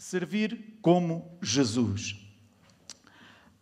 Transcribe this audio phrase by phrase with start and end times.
[0.00, 2.16] Servir como Jesus.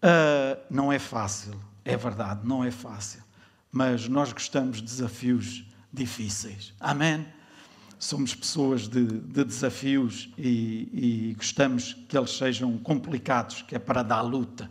[0.01, 1.53] Uh, não é fácil,
[1.85, 3.25] é verdade, não é fácil.
[3.73, 6.73] Mas nós gostamos de desafios difíceis.
[6.79, 7.27] Amém?
[7.99, 14.05] Somos pessoas de, de desafios e, e gostamos que eles sejam complicados, que é para
[14.05, 14.71] dar luta.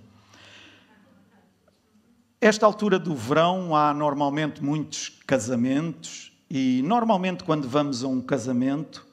[2.39, 9.05] Esta altura do verão há normalmente muitos casamentos e normalmente quando vamos a um casamento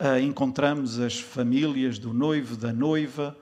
[0.00, 3.36] uh, encontramos as famílias do noivo, da noiva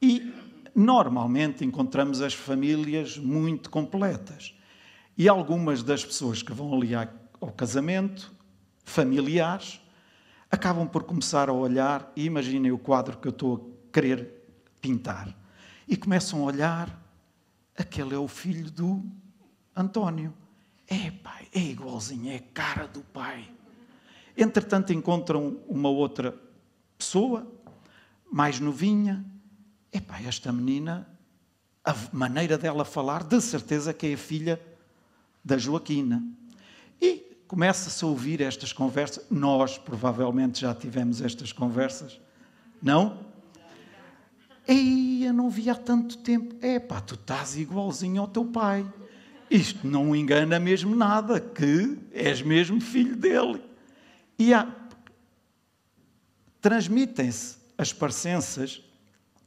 [0.00, 0.32] e
[0.74, 4.54] normalmente encontramos as famílias muito completas.
[5.16, 8.32] E algumas das pessoas que vão ali ao casamento,
[8.84, 9.80] familiares,
[10.50, 14.46] acabam por começar a olhar e imaginem o quadro que eu estou a querer
[14.80, 15.34] pintar.
[15.88, 17.02] E começam a olhar,
[17.76, 19.02] aquele é o filho do
[19.74, 20.34] António.
[20.86, 23.55] É, pai, é igualzinho, é cara do pai.
[24.36, 26.34] Entretanto, encontram uma outra
[26.98, 27.50] pessoa,
[28.30, 29.24] mais novinha.
[29.92, 31.08] Epá, esta menina,
[31.84, 34.60] a maneira dela falar, de certeza que é a filha
[35.42, 36.22] da Joaquina.
[37.00, 39.24] E começa-se a ouvir estas conversas.
[39.30, 42.20] Nós, provavelmente, já tivemos estas conversas.
[42.82, 43.24] Não?
[44.68, 46.54] Ei, eu não vi há tanto tempo.
[46.64, 48.84] Epá, tu estás igualzinho ao teu pai.
[49.48, 53.62] Isto não engana mesmo nada, que és mesmo filho dele.
[54.38, 54.52] E
[56.60, 58.82] transmitem-se as parecenças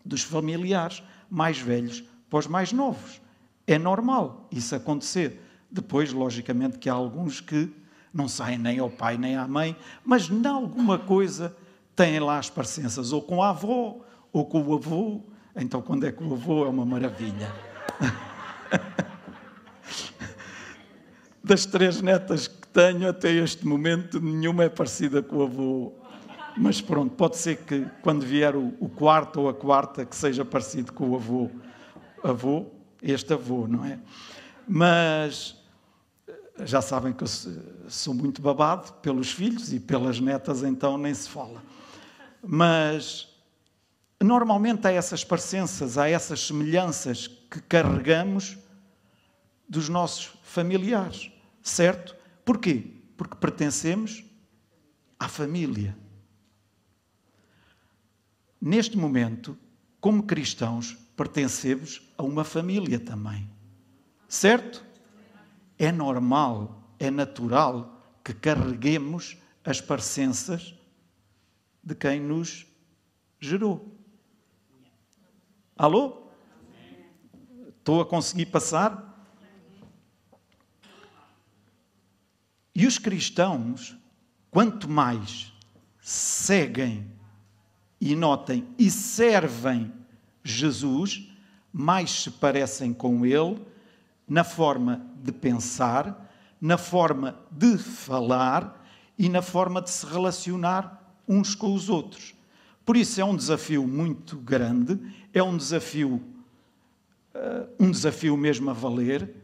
[0.05, 3.21] dos familiares mais velhos para os mais novos.
[3.67, 5.41] É normal isso acontecer.
[5.69, 7.71] Depois, logicamente, que há alguns que
[8.13, 11.55] não saem nem ao pai nem à mãe, mas em alguma coisa
[11.95, 13.99] têm lá as parecenças, ou com a avó,
[14.31, 15.21] ou com o avô.
[15.55, 17.53] Então, quando é com o avô, é uma maravilha.
[21.41, 25.93] Das três netas que tenho até este momento, nenhuma é parecida com o avô.
[26.57, 30.43] Mas pronto, pode ser que quando vier o, o quarto ou a quarta, que seja
[30.43, 31.49] parecido com o avô.
[32.23, 32.65] Avô,
[33.01, 33.99] este avô, não é?
[34.67, 35.55] Mas
[36.65, 37.27] já sabem que eu
[37.87, 41.63] sou muito babado pelos filhos e pelas netas, então nem se fala.
[42.43, 43.27] Mas
[44.21, 48.57] normalmente há essas parecenças, há essas semelhanças que carregamos
[49.67, 51.31] dos nossos familiares,
[51.61, 52.18] certo?
[52.49, 52.83] Porquê?
[53.15, 54.25] Porque pertencemos
[55.19, 55.95] à família.
[58.59, 59.55] Neste momento,
[60.01, 63.47] como cristãos, pertencemos a uma família também.
[64.27, 64.83] Certo?
[65.77, 70.73] É normal, é natural que carreguemos as parecenças
[71.83, 72.65] de quem nos
[73.39, 73.95] gerou.
[75.77, 76.31] Alô?
[77.77, 79.08] Estou a conseguir passar?
[82.75, 83.97] E os cristãos,
[84.51, 85.53] quanto mais
[86.01, 87.05] seguem
[87.99, 89.91] e notem e servem
[90.43, 91.29] Jesus,
[91.71, 93.61] mais se parecem com Ele
[94.27, 96.29] na forma de pensar,
[96.61, 98.85] na forma de falar
[99.17, 102.33] e na forma de se relacionar uns com os outros.
[102.85, 104.99] Por isso é um desafio muito grande,
[105.33, 106.23] é um desafio,
[107.35, 109.35] uh, um desafio mesmo a valer,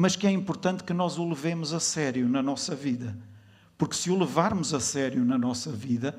[0.00, 3.18] mas que é importante que nós o levemos a sério na nossa vida.
[3.76, 6.16] Porque se o levarmos a sério na nossa vida,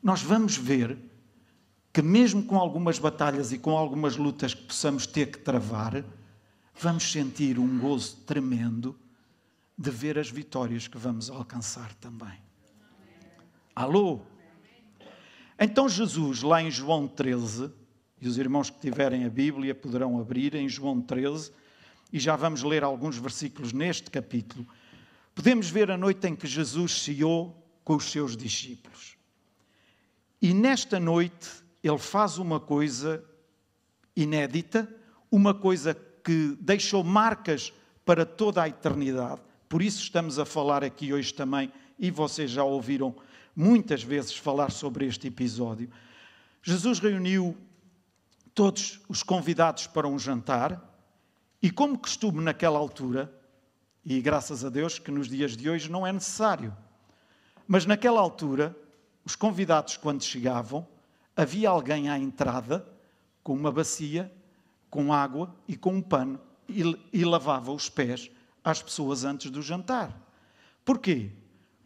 [0.00, 0.96] nós vamos ver
[1.92, 6.04] que, mesmo com algumas batalhas e com algumas lutas que possamos ter que travar,
[6.78, 8.96] vamos sentir um gozo tremendo
[9.76, 12.38] de ver as vitórias que vamos alcançar também.
[13.74, 14.20] Alô?
[15.58, 17.68] Então, Jesus, lá em João 13,
[18.20, 21.61] e os irmãos que tiverem a Bíblia poderão abrir em João 13,
[22.12, 24.66] e já vamos ler alguns versículos neste capítulo,
[25.34, 29.16] podemos ver a noite em que Jesus ceou com os seus discípulos.
[30.40, 31.48] E nesta noite
[31.82, 33.24] ele faz uma coisa
[34.14, 34.88] inédita,
[35.30, 37.72] uma coisa que deixou marcas
[38.04, 39.40] para toda a eternidade.
[39.68, 43.16] Por isso estamos a falar aqui hoje também, e vocês já ouviram
[43.56, 45.90] muitas vezes falar sobre este episódio.
[46.62, 47.56] Jesus reuniu
[48.54, 50.91] todos os convidados para um jantar
[51.62, 53.32] e como costume naquela altura,
[54.04, 56.76] e graças a Deus que nos dias de hoje não é necessário,
[57.68, 58.76] mas naquela altura,
[59.24, 60.86] os convidados, quando chegavam,
[61.36, 62.84] havia alguém à entrada
[63.42, 64.32] com uma bacia,
[64.90, 66.82] com água e com um pano e,
[67.12, 68.30] e lavava os pés
[68.64, 70.20] às pessoas antes do jantar.
[70.84, 71.30] Porquê?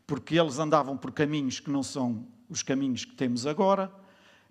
[0.06, 3.92] Porque eles andavam por caminhos que não são os caminhos que temos agora,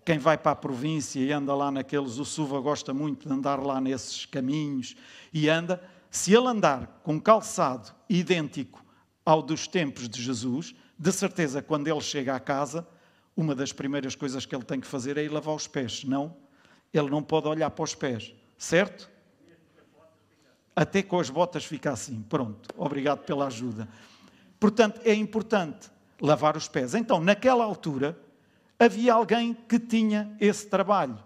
[0.05, 3.59] quem vai para a província e anda lá naqueles, o Suva gosta muito de andar
[3.59, 4.95] lá nesses caminhos
[5.33, 5.83] e anda.
[6.11, 8.85] Se ele andar com calçado idêntico
[9.25, 12.87] ao dos tempos de Jesus, de certeza, quando ele chega à casa,
[13.35, 16.37] uma das primeiras coisas que ele tem que fazer é ir lavar os pés, senão
[16.93, 19.09] ele não pode olhar para os pés, certo?
[20.75, 22.21] Até com as botas fica assim.
[22.29, 23.89] Pronto, obrigado pela ajuda.
[24.59, 25.89] Portanto, é importante
[26.21, 26.93] lavar os pés.
[26.93, 28.17] Então, naquela altura,
[28.79, 31.17] havia alguém que tinha esse trabalho.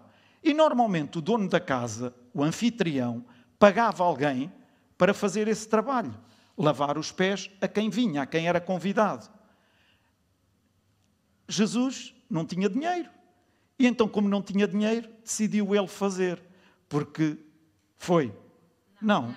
[0.42, 3.24] E normalmente o dono da casa, o anfitrião,
[3.58, 4.52] pagava alguém
[4.96, 6.14] para fazer esse trabalho,
[6.56, 9.28] lavar os pés a quem vinha, a quem era convidado.
[11.48, 13.10] Jesus não tinha dinheiro.
[13.78, 16.42] E então, como não tinha dinheiro, decidiu ele fazer,
[16.88, 17.38] porque
[17.96, 18.32] foi.
[19.00, 19.34] Não.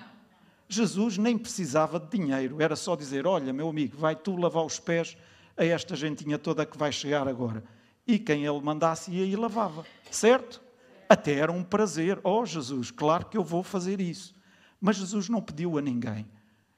[0.68, 4.78] Jesus nem precisava de dinheiro, era só dizer: Olha, meu amigo, vai tu lavar os
[4.78, 5.16] pés
[5.56, 7.64] a esta gentinha toda que vai chegar agora.
[8.06, 10.62] E quem ele mandasse ia e lavava, certo?
[11.08, 12.18] Até era um prazer.
[12.22, 14.34] Oh, Jesus, claro que eu vou fazer isso.
[14.80, 16.26] Mas Jesus não pediu a ninguém.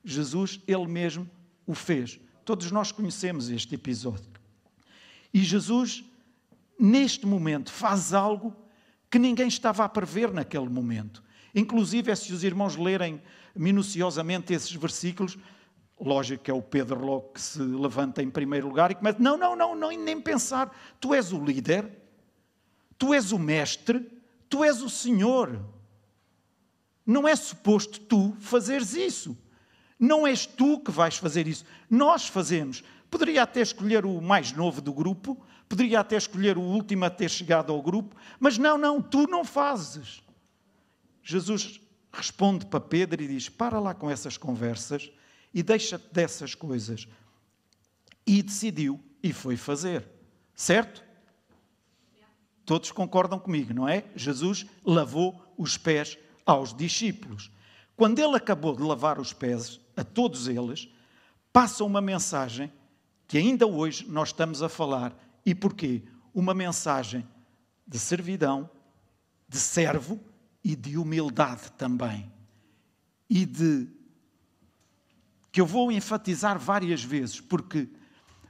[0.04, 1.28] Jesus, ele mesmo,
[1.66, 2.20] o fez.
[2.44, 4.30] Todos nós conhecemos este episódio.
[5.34, 6.04] E Jesus,
[6.78, 8.54] neste momento, faz algo
[9.10, 11.22] que ninguém estava a prever naquele momento.
[11.54, 13.20] Inclusive, se os irmãos lerem
[13.54, 15.36] minuciosamente esses versículos,
[16.00, 19.36] lógico que é o Pedro logo que se levanta em primeiro lugar e começa: não,
[19.36, 20.74] não, não, não, nem pensar.
[21.00, 21.90] Tu és o líder,
[22.98, 24.06] tu és o mestre,
[24.48, 25.60] tu és o Senhor.
[27.04, 29.36] Não é suposto tu fazeres isso.
[29.98, 31.64] Não és tu que vais fazer isso.
[31.88, 32.82] Nós fazemos.
[33.10, 37.30] Poderia até escolher o mais novo do grupo, poderia até escolher o último a ter
[37.30, 40.22] chegado ao grupo, mas não, não, tu não fazes.
[41.22, 41.80] Jesus
[42.12, 45.10] responde para Pedro e diz: Para lá com essas conversas
[45.56, 47.08] e deixa-te dessas coisas.
[48.26, 50.06] E decidiu e foi fazer.
[50.54, 51.02] Certo?
[52.66, 54.04] Todos concordam comigo, não é?
[54.14, 57.50] Jesus lavou os pés aos discípulos.
[57.96, 60.90] Quando ele acabou de lavar os pés a todos eles,
[61.50, 62.70] passa uma mensagem
[63.26, 65.18] que ainda hoje nós estamos a falar.
[65.44, 66.02] E porquê?
[66.34, 67.26] Uma mensagem
[67.88, 68.68] de servidão,
[69.48, 70.20] de servo
[70.62, 72.30] e de humildade também.
[73.30, 73.95] E de.
[75.56, 77.88] Que eu vou enfatizar várias vezes, porque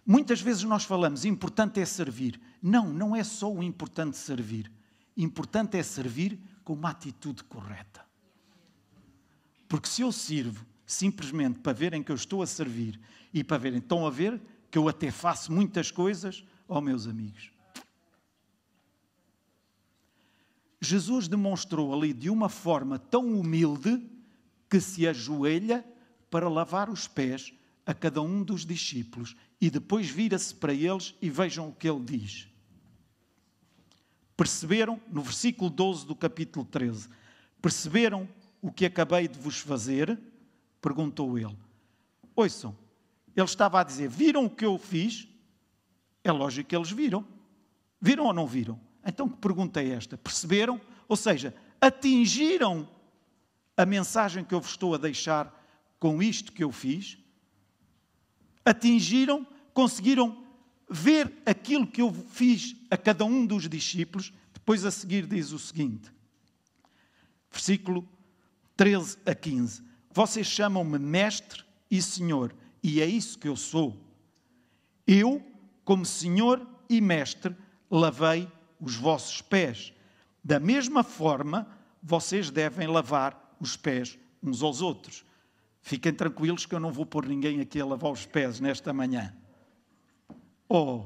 [0.04, 2.40] muitas vezes nós falamos, importante é servir.
[2.60, 4.72] Não, não é só o importante servir.
[5.16, 8.04] Importante é servir com uma atitude correta.
[9.68, 12.98] Porque se eu sirvo simplesmente para verem que eu estou a servir
[13.32, 17.06] e para verem, estão a ver que eu até faço muitas coisas, ó oh, meus
[17.06, 17.52] amigos,
[20.80, 24.04] Jesus demonstrou ali de uma forma tão humilde
[24.68, 25.86] que se ajoelha
[26.30, 27.52] para lavar os pés
[27.84, 32.00] a cada um dos discípulos e depois vira-se para eles e vejam o que ele
[32.00, 32.48] diz.
[34.36, 37.08] Perceberam, no versículo 12 do capítulo 13,
[37.62, 38.28] perceberam
[38.60, 40.18] o que acabei de vos fazer?
[40.80, 41.56] Perguntou ele.
[42.34, 42.76] Ouçam,
[43.34, 45.26] ele estava a dizer: Viram o que eu fiz?
[46.22, 47.24] É lógico que eles viram.
[48.00, 48.78] Viram ou não viram?
[49.06, 50.18] Então, que pergunta é esta?
[50.18, 50.80] Perceberam?
[51.08, 52.88] Ou seja, atingiram
[53.76, 55.55] a mensagem que eu vos estou a deixar
[55.98, 57.18] com isto que eu fiz?
[58.64, 59.46] Atingiram?
[59.72, 60.44] Conseguiram
[60.88, 64.32] ver aquilo que eu fiz a cada um dos discípulos?
[64.52, 66.12] Depois a seguir diz o seguinte,
[67.50, 68.08] versículo
[68.76, 73.96] 13 a 15: Vocês chamam-me Mestre e Senhor, e é isso que eu sou.
[75.06, 75.40] Eu,
[75.84, 77.54] como Senhor e Mestre,
[77.90, 78.48] lavei
[78.80, 79.92] os vossos pés.
[80.42, 81.68] Da mesma forma,
[82.02, 85.24] vocês devem lavar os pés uns aos outros.
[85.86, 89.32] Fiquem tranquilos que eu não vou pôr ninguém aqui a lavar os pés nesta manhã.
[90.68, 91.04] Oh!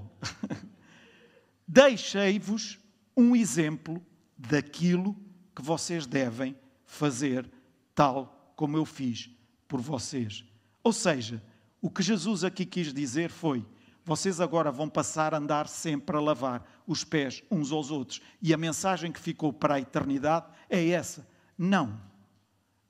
[1.68, 2.78] Deixei-vos
[3.14, 4.02] um exemplo
[4.38, 5.14] daquilo
[5.54, 6.56] que vocês devem
[6.86, 7.46] fazer,
[7.94, 9.28] tal como eu fiz
[9.68, 10.46] por vocês.
[10.82, 11.44] Ou seja,
[11.82, 13.66] o que Jesus aqui quis dizer foi:
[14.02, 18.22] vocês agora vão passar a andar sempre a lavar os pés uns aos outros.
[18.40, 22.08] E a mensagem que ficou para a eternidade é essa: não.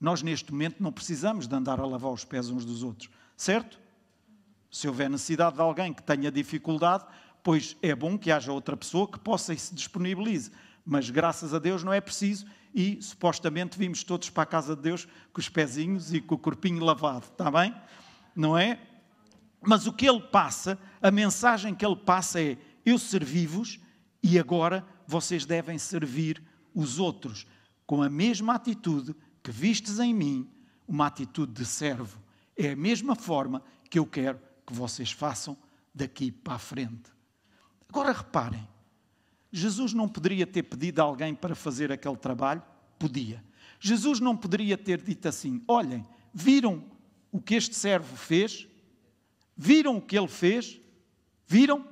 [0.01, 3.79] Nós neste momento não precisamos de andar a lavar os pés uns dos outros, certo?
[4.71, 7.05] Se houver necessidade de alguém que tenha dificuldade,
[7.43, 10.51] pois é bom que haja outra pessoa que possa e se disponibilize.
[10.87, 14.83] Mas graças a Deus não é preciso e supostamente vimos todos para a casa de
[14.83, 17.75] Deus com os pezinhos e com o corpinho lavado, está bem?
[18.35, 18.81] Não é?
[19.61, 23.79] Mas o que ele passa, a mensagem que ele passa é: eu servi-vos
[24.23, 26.43] e agora vocês devem servir
[26.75, 27.47] os outros
[27.87, 29.15] com a mesma atitude
[29.51, 30.49] que vistes em mim,
[30.87, 32.23] uma atitude de servo.
[32.57, 35.57] É a mesma forma que eu quero que vocês façam
[35.93, 37.11] daqui para a frente.
[37.89, 38.67] Agora reparem,
[39.51, 42.63] Jesus não poderia ter pedido a alguém para fazer aquele trabalho?
[42.97, 43.43] Podia.
[43.81, 46.85] Jesus não poderia ter dito assim: olhem, viram
[47.33, 48.69] o que este servo fez?
[49.57, 50.81] Viram o que ele fez?
[51.45, 51.85] Viram?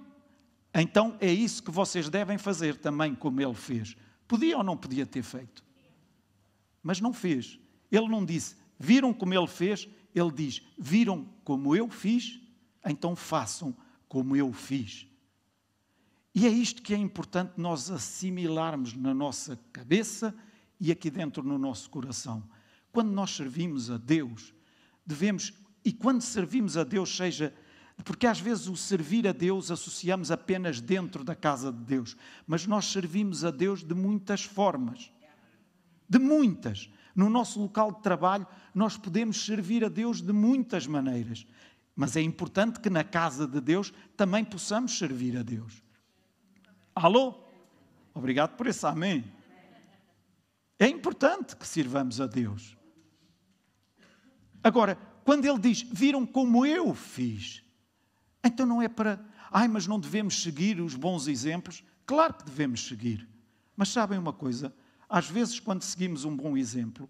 [0.72, 3.96] Então é isso que vocês devem fazer também, como ele fez.
[4.28, 5.66] Podia ou não podia ter feito?
[6.88, 7.58] Mas não fez.
[7.92, 9.86] Ele não disse, viram como ele fez?
[10.14, 12.40] Ele diz, viram como eu fiz?
[12.82, 13.76] Então façam
[14.08, 15.06] como eu fiz.
[16.34, 20.34] E é isto que é importante nós assimilarmos na nossa cabeça
[20.80, 22.42] e aqui dentro no nosso coração.
[22.90, 24.54] Quando nós servimos a Deus,
[25.04, 25.52] devemos,
[25.84, 27.54] e quando servimos a Deus, seja
[28.02, 32.16] porque às vezes o servir a Deus associamos apenas dentro da casa de Deus,
[32.46, 35.12] mas nós servimos a Deus de muitas formas.
[36.08, 36.90] De muitas.
[37.14, 41.46] No nosso local de trabalho, nós podemos servir a Deus de muitas maneiras.
[41.94, 45.82] Mas é importante que na casa de Deus também possamos servir a Deus.
[46.94, 47.34] Alô?
[48.14, 49.24] Obrigado por esse amém.
[50.78, 52.76] É importante que sirvamos a Deus.
[54.62, 57.64] Agora, quando ele diz, viram como eu fiz,
[58.44, 61.82] então não é para, ai, mas não devemos seguir os bons exemplos?
[62.06, 63.28] Claro que devemos seguir.
[63.76, 64.72] Mas sabem uma coisa?
[65.08, 67.08] Às vezes, quando seguimos um bom exemplo,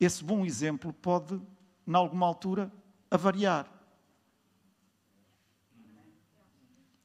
[0.00, 1.40] esse bom exemplo pode,
[1.86, 2.72] em alguma altura,
[3.10, 3.70] avariar.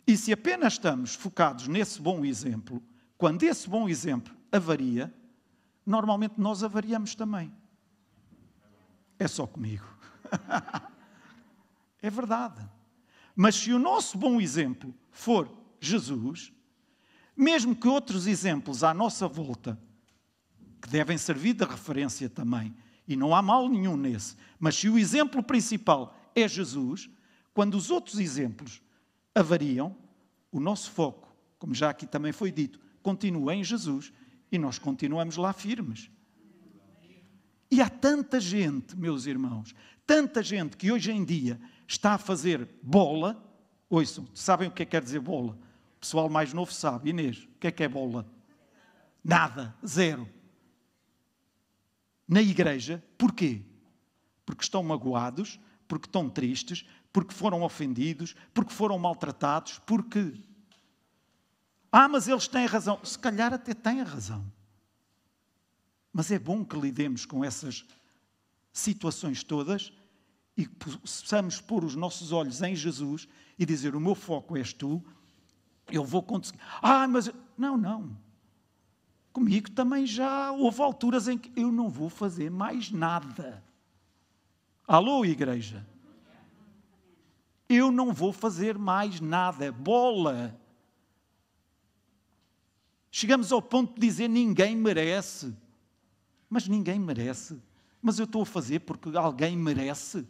[0.08, 2.82] E se apenas estamos focados nesse bom exemplo,
[3.18, 5.14] quando esse bom exemplo avaria,
[5.86, 7.54] normalmente nós avariamos também.
[9.20, 9.86] É só comigo.
[12.02, 12.68] é verdade.
[13.36, 15.50] Mas se o nosso bom exemplo for
[15.80, 16.52] Jesus,
[17.36, 19.80] mesmo que outros exemplos à nossa volta,
[20.82, 22.74] que devem servir de referência também,
[23.08, 27.10] e não há mal nenhum nesse, mas se o exemplo principal é Jesus,
[27.54, 28.82] quando os outros exemplos
[29.34, 29.96] avariam,
[30.52, 34.14] o nosso foco, como já aqui também foi dito, continua em Jesus
[34.52, 36.10] e nós continuamos lá firmes.
[37.72, 42.68] E há tanta gente, meus irmãos, tanta gente que hoje em dia está a fazer
[42.82, 43.44] bola.
[43.90, 45.58] Ouçam, sabem o que é que quer dizer bola?
[45.98, 47.10] O pessoal mais novo sabe.
[47.12, 48.26] Inês, o que é que é bola?
[49.24, 50.28] Nada, zero.
[52.30, 53.64] Na igreja, porquê?
[54.46, 60.40] Porque estão magoados, porque estão tristes, porque foram ofendidos, porque foram maltratados, porque.
[61.92, 63.04] Ah, mas eles têm razão.
[63.04, 64.46] Se calhar até têm razão.
[66.14, 67.84] Mas é bom que lidemos com essas
[68.72, 69.92] situações todas
[70.56, 75.04] e possamos pôr os nossos olhos em Jesus e dizer: O meu foco és tu,
[75.88, 76.60] eu vou conseguir.
[76.80, 77.32] Ah, mas.
[77.58, 78.29] Não, não.
[79.32, 83.64] Comigo também já houve alturas em que eu não vou fazer mais nada.
[84.88, 85.86] Alô, igreja?
[87.68, 89.72] Eu não vou fazer mais nada.
[89.72, 90.60] Bola.
[93.12, 95.56] Chegamos ao ponto de dizer: ninguém merece.
[96.50, 97.62] Mas ninguém merece.
[98.02, 100.26] Mas eu estou a fazer porque alguém merece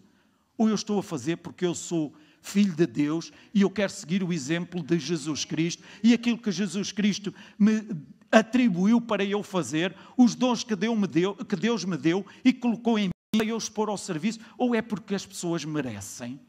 [0.57, 4.23] ou eu estou a fazer porque eu sou filho de Deus e eu quero seguir
[4.23, 7.85] o exemplo de Jesus Cristo e aquilo que Jesus Cristo me
[8.31, 12.53] atribuiu para eu fazer, os dons que Deus me deu, que Deus me deu e
[12.53, 16.39] colocou em mim para eu expor ao serviço, ou é porque as pessoas merecem?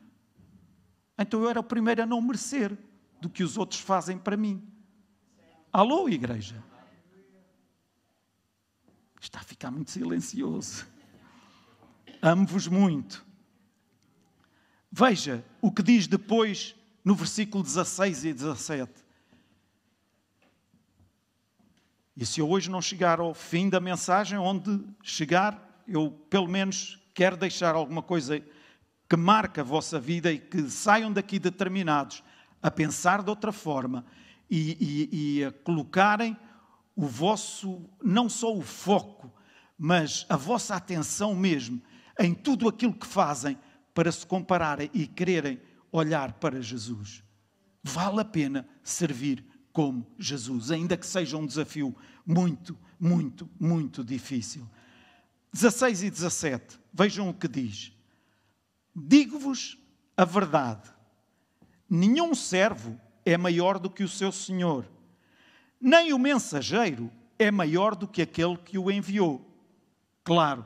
[1.18, 2.76] Então eu era o primeiro a não merecer
[3.20, 4.62] do que os outros fazem para mim.
[5.72, 6.62] Alô, igreja?
[9.20, 10.86] Está a ficar muito silencioso.
[12.22, 13.24] Amo-vos muito.
[14.90, 18.92] Veja o que diz depois no versículo 16 e 17.
[22.16, 26.98] E se eu hoje não chegar ao fim da mensagem, onde chegar, eu pelo menos
[27.14, 28.42] quero deixar alguma coisa
[29.08, 32.22] que marque a vossa vida e que saiam daqui determinados
[32.62, 34.04] a pensar de outra forma
[34.50, 36.36] e, e, e a colocarem
[36.94, 39.32] o vosso, não só o foco,
[39.78, 41.80] mas a vossa atenção mesmo
[42.18, 43.56] em tudo aquilo que fazem
[44.00, 45.60] para se compararem e quererem
[45.92, 47.22] olhar para Jesus.
[47.82, 54.66] Vale a pena servir como Jesus, ainda que seja um desafio muito, muito, muito difícil.
[55.52, 57.92] 16 e 17, vejam o que diz.
[58.96, 59.76] Digo-vos
[60.16, 60.90] a verdade:
[61.86, 64.90] nenhum servo é maior do que o seu senhor,
[65.78, 69.46] nem o mensageiro é maior do que aquele que o enviou.
[70.24, 70.64] Claro,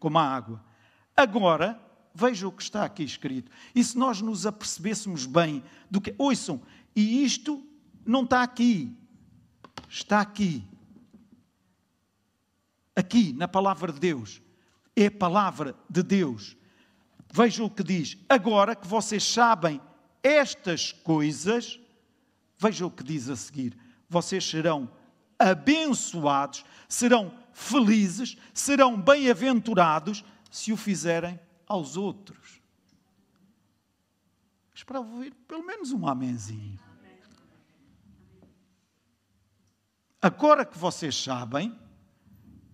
[0.00, 0.64] como a água.
[1.16, 1.80] Agora,
[2.20, 3.50] Veja o que está aqui escrito.
[3.74, 6.14] E se nós nos apercebêssemos bem do que.
[6.18, 6.60] Ouçam,
[6.94, 7.66] e isto
[8.04, 8.94] não está aqui.
[9.88, 10.62] Está aqui.
[12.94, 14.42] Aqui, na palavra de Deus.
[14.94, 16.58] É a palavra de Deus.
[17.32, 18.18] Vejam o que diz.
[18.28, 19.80] Agora que vocês sabem
[20.22, 21.80] estas coisas,
[22.58, 23.74] vejam o que diz a seguir.
[24.10, 24.90] Vocês serão
[25.38, 32.60] abençoados, serão felizes, serão bem-aventurados se o fizerem aos outros.
[34.74, 36.80] Esperava ouvir pelo menos um amenzinho.
[40.20, 41.78] Agora que vocês sabem,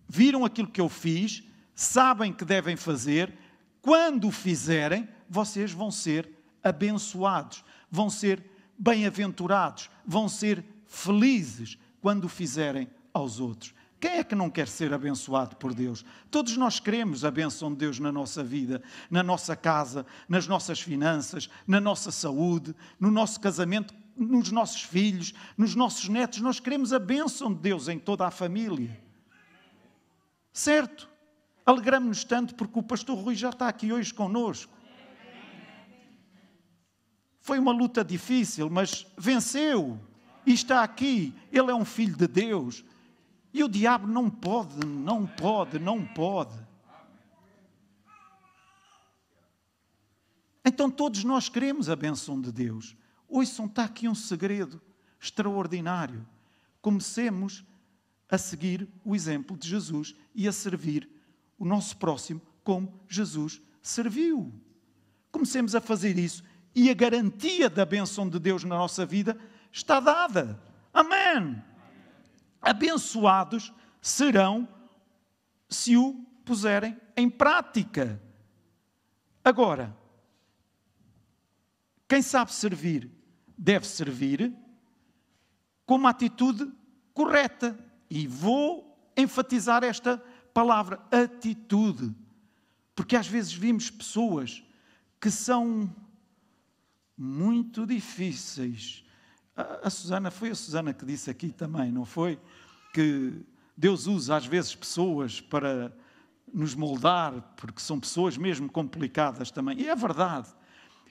[0.08, 3.36] viram aquilo que eu fiz, sabem que devem fazer,
[3.82, 6.32] quando o fizerem, vocês vão ser
[6.64, 8.42] abençoados, vão ser
[8.78, 13.74] bem-aventurados, vão ser felizes quando o fizerem aos outros.
[13.98, 16.04] Quem é que não quer ser abençoado por Deus?
[16.30, 20.80] Todos nós queremos a bênção de Deus na nossa vida, na nossa casa, nas nossas
[20.80, 26.40] finanças, na nossa saúde, no nosso casamento, nos nossos filhos, nos nossos netos.
[26.40, 29.00] Nós queremos a bênção de Deus em toda a família.
[30.52, 31.08] Certo?
[31.64, 34.72] Alegramos-nos tanto porque o pastor Rui já está aqui hoje conosco.
[37.40, 39.98] Foi uma luta difícil, mas venceu.
[40.44, 41.34] E está aqui.
[41.50, 42.84] Ele é um filho de Deus.
[43.56, 46.54] E o diabo não pode, não pode, não pode.
[50.62, 52.94] Então todos nós queremos a benção de Deus.
[53.26, 54.78] Ouçam, está aqui um segredo
[55.18, 56.28] extraordinário.
[56.82, 57.64] Comecemos
[58.28, 61.08] a seguir o exemplo de Jesus e a servir
[61.58, 64.52] o nosso próximo como Jesus serviu.
[65.32, 66.44] Comecemos a fazer isso
[66.74, 69.34] e a garantia da bênção de Deus na nossa vida
[69.72, 70.62] está dada.
[70.92, 71.64] Amém.
[72.66, 74.68] Abençoados serão
[75.68, 78.20] se o puserem em prática.
[79.44, 79.96] Agora,
[82.08, 83.08] quem sabe servir
[83.56, 84.52] deve servir
[85.86, 86.68] com uma atitude
[87.14, 87.78] correta.
[88.10, 90.18] E vou enfatizar esta
[90.52, 92.12] palavra, atitude.
[92.96, 94.64] Porque às vezes vimos pessoas
[95.20, 95.94] que são
[97.16, 99.04] muito difíceis.
[99.56, 102.38] A, Susana, foi a Susana que disse aqui também, não foi?
[102.92, 103.42] Que
[103.74, 105.96] Deus usa às vezes pessoas para
[106.52, 109.80] nos moldar, porque são pessoas mesmo complicadas também.
[109.80, 110.48] E é verdade.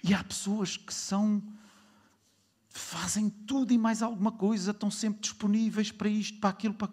[0.04, 1.42] E há pessoas que são
[2.70, 6.92] fazem tudo e mais alguma coisa, estão sempre disponíveis para isto, para aquilo, para.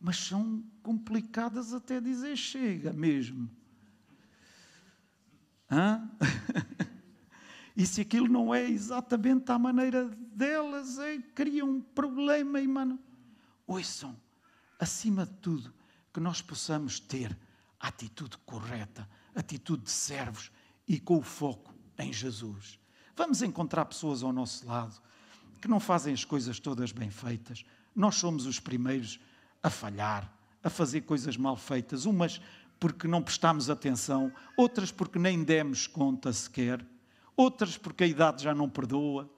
[0.00, 3.50] Mas são complicadas até dizer chega mesmo.
[5.70, 6.08] Hã?
[7.76, 12.98] E se aquilo não é exatamente à maneira delas, é, cria um problema, mano.
[13.66, 14.16] Ouçam,
[14.78, 15.74] acima de tudo,
[16.12, 17.36] que nós possamos ter
[17.80, 20.52] a atitude correta, atitude de servos
[20.86, 22.78] e com o foco em Jesus.
[23.16, 25.00] Vamos encontrar pessoas ao nosso lado
[25.60, 27.64] que não fazem as coisas todas bem feitas.
[27.96, 29.18] Nós somos os primeiros
[29.62, 30.30] a falhar,
[30.62, 32.40] a fazer coisas mal feitas, umas
[32.78, 36.84] porque não prestamos atenção, outras porque nem demos conta sequer
[37.36, 39.30] outras porque a idade já não perdoa.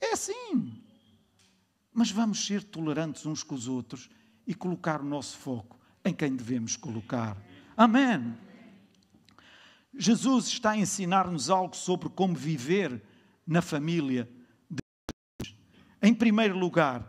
[0.00, 0.80] É assim.
[1.92, 4.08] Mas vamos ser tolerantes uns com os outros
[4.46, 7.36] e colocar o nosso foco em quem devemos colocar.
[7.76, 8.34] Amém.
[9.96, 13.02] Jesus está a ensinar-nos algo sobre como viver
[13.46, 14.28] na família
[14.70, 14.78] de
[15.42, 15.58] Jesus.
[16.00, 17.04] Em primeiro lugar,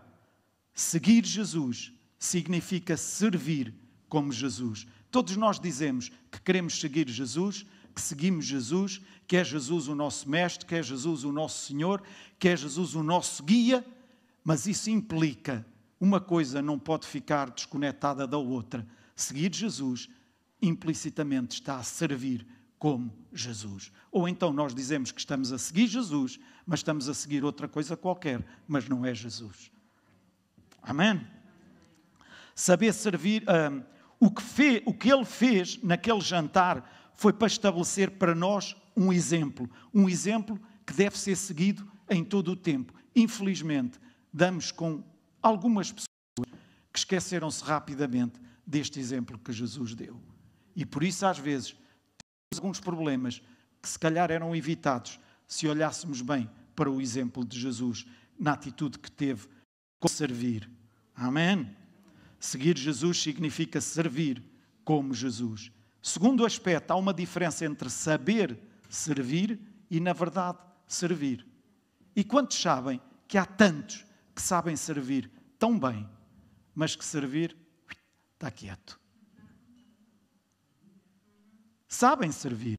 [0.74, 3.74] seguir Jesus significa servir
[4.10, 4.88] como Jesus.
[5.10, 7.66] Todos nós dizemos que queremos seguir Jesus,
[8.02, 12.02] que seguimos Jesus, que é Jesus o nosso Mestre, que é Jesus o nosso Senhor,
[12.40, 13.86] que é Jesus o nosso guia,
[14.44, 15.64] mas isso implica
[16.00, 18.88] uma coisa não pode ficar desconectada da outra.
[19.16, 20.10] Seguir Jesus
[20.60, 22.46] implicitamente está a servir
[22.80, 23.92] como Jesus.
[24.12, 27.96] Ou então nós dizemos que estamos a seguir Jesus, mas estamos a seguir outra coisa
[27.96, 29.72] qualquer, mas não é Jesus.
[30.82, 31.22] Amém?
[32.56, 33.84] Saber servir, um,
[34.20, 39.14] o, que fez, o que ele fez naquele jantar foi para estabelecer para nós um
[39.14, 42.96] exemplo, um exemplo que deve ser seguido em todo o tempo.
[43.16, 44.00] Infelizmente,
[44.34, 45.04] damos com
[45.40, 46.50] algumas pessoas
[46.92, 50.20] que esqueceram-se rapidamente deste exemplo que Jesus deu.
[50.76, 51.76] E por isso, às vezes,
[52.50, 53.40] temos alguns problemas
[53.80, 58.04] que se calhar eram evitados se olhássemos bem para o exemplo de Jesus
[58.40, 59.48] na atitude que teve
[60.00, 60.68] com servir.
[61.14, 61.70] Amém?
[62.40, 64.44] Seguir Jesus significa servir
[64.84, 65.72] como Jesus.
[66.02, 68.58] Segundo aspecto, há uma diferença entre saber
[68.90, 69.60] servir
[69.90, 71.46] e, na verdade, servir.
[72.16, 76.10] E quantos sabem que há tantos que sabem servir tão bem,
[76.74, 77.56] mas que servir
[78.34, 79.00] está quieto?
[81.88, 82.78] Sabem servir.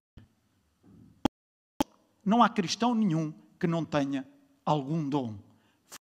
[2.24, 4.26] Não há cristão nenhum que não tenha
[4.64, 5.38] algum dom.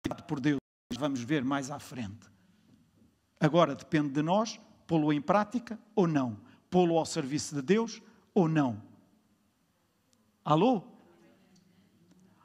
[0.07, 0.61] Feito por Deus,
[0.97, 2.31] vamos ver mais à frente.
[3.41, 8.01] Agora depende de nós pô-lo em prática ou não pô-lo ao serviço de Deus
[8.33, 8.81] ou não?
[10.45, 10.83] Alô?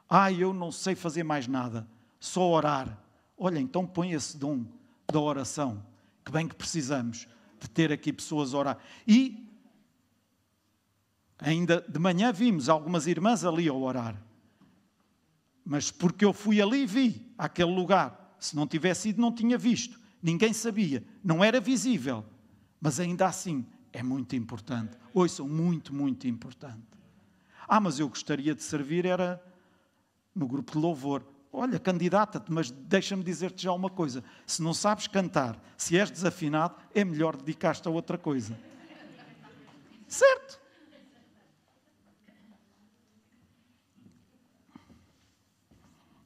[0.08, 1.88] Ah, eu não sei fazer mais nada,
[2.20, 2.98] só orar.
[3.36, 4.64] Olha, então põe esse dom
[5.10, 5.84] da oração,
[6.24, 7.26] que bem que precisamos
[7.60, 8.78] de ter aqui pessoas a orar.
[9.06, 9.48] E
[11.38, 14.20] ainda de manhã vimos algumas irmãs ali a orar.
[15.64, 19.58] Mas porque eu fui ali e vi aquele lugar Se não tivesse ido, não tinha
[19.58, 19.98] visto.
[20.22, 21.04] Ninguém sabia.
[21.24, 22.24] Não era visível.
[22.80, 24.94] Mas ainda assim, é muito importante.
[25.14, 26.86] Ouçam, muito, muito importante.
[27.66, 29.42] Ah, mas eu gostaria de servir, era
[30.34, 31.24] no grupo de louvor.
[31.50, 36.76] Olha, candidata-te, mas deixa-me dizer-te já uma coisa: se não sabes cantar, se és desafinado,
[36.94, 38.58] é melhor dedicar-te a outra coisa.
[40.06, 40.60] Certo?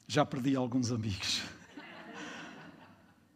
[0.07, 1.41] Já perdi alguns amigos.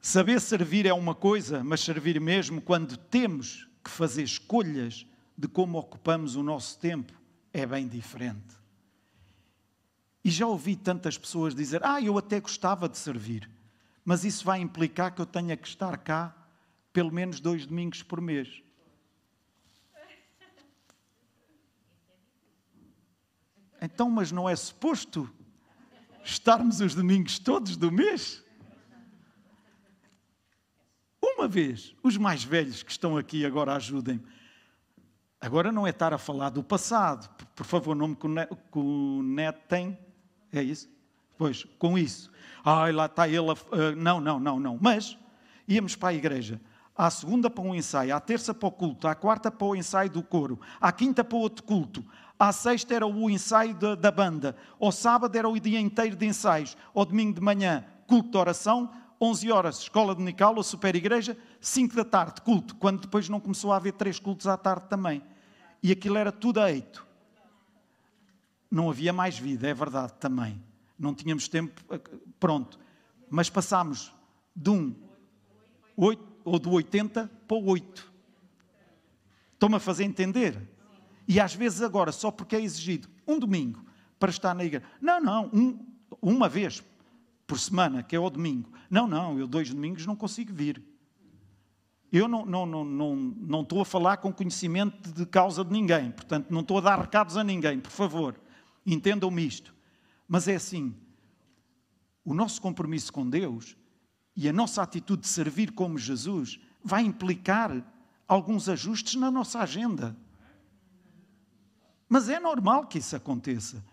[0.02, 5.06] Saber servir é uma coisa, mas servir mesmo quando temos que fazer escolhas
[5.38, 7.14] de como ocupamos o nosso tempo
[7.54, 8.56] é bem diferente.
[10.24, 13.48] E já ouvi tantas pessoas dizer: Ah, eu até gostava de servir,
[14.04, 16.36] mas isso vai implicar que eu tenha que estar cá
[16.92, 18.64] pelo menos dois domingos por mês.
[23.82, 25.32] Então, mas não é suposto
[26.24, 28.45] estarmos os domingos todos do mês?
[31.38, 34.24] Uma vez, os mais velhos que estão aqui agora ajudem-me.
[35.42, 37.30] Agora não é estar a falar do passado.
[37.56, 38.18] Por favor, não me
[38.72, 39.98] conectem
[40.60, 40.90] é isso?
[41.38, 42.32] Pois, com isso.
[42.64, 43.50] Ai, lá está ele.
[43.50, 43.54] A...
[43.54, 44.80] Uh, não, não, não, não.
[44.82, 45.18] Mas
[45.68, 46.62] íamos para a igreja.
[46.96, 50.10] À segunda para um ensaio, à terça para o culto, à quarta para o ensaio
[50.10, 52.06] do coro, à quinta para outro culto,
[52.40, 56.26] à sexta era o ensaio da, da banda, ao sábado era o dia inteiro de
[56.26, 61.38] ensaios, ao domingo de manhã, culto de oração, 11 horas, escola dominical ou super igreja,
[61.62, 65.22] 5 da tarde, culto, quando depois não começou a haver três cultos à tarde também.
[65.82, 67.06] E aquilo era tudo a eito
[68.76, 70.62] não havia mais vida, é verdade também.
[71.00, 72.00] Não tínhamos tempo, eh,
[72.38, 72.78] pronto.
[73.30, 74.14] Mas passámos
[74.54, 74.94] de um
[75.96, 78.12] 8, ou do 80 para o 8.
[79.54, 80.70] Estão-me a fazer entender?
[81.26, 83.84] E às vezes agora, só porque é exigido um domingo
[84.20, 84.86] para estar na igreja.
[85.00, 85.80] Não, não, um,
[86.22, 86.84] uma vez
[87.48, 88.72] por semana, que é o domingo.
[88.90, 90.84] Não, não, eu dois domingos não consigo vir.
[92.12, 96.12] Eu não, não, não, não, não estou a falar com conhecimento de causa de ninguém,
[96.12, 98.40] portanto, não estou a dar recados a ninguém, por favor.
[98.86, 99.76] Entendam-me isto.
[100.28, 100.96] Mas é assim:
[102.24, 103.76] o nosso compromisso com Deus
[104.36, 107.84] e a nossa atitude de servir como Jesus vai implicar
[108.28, 110.16] alguns ajustes na nossa agenda.
[112.08, 113.84] Mas é normal que isso aconteça.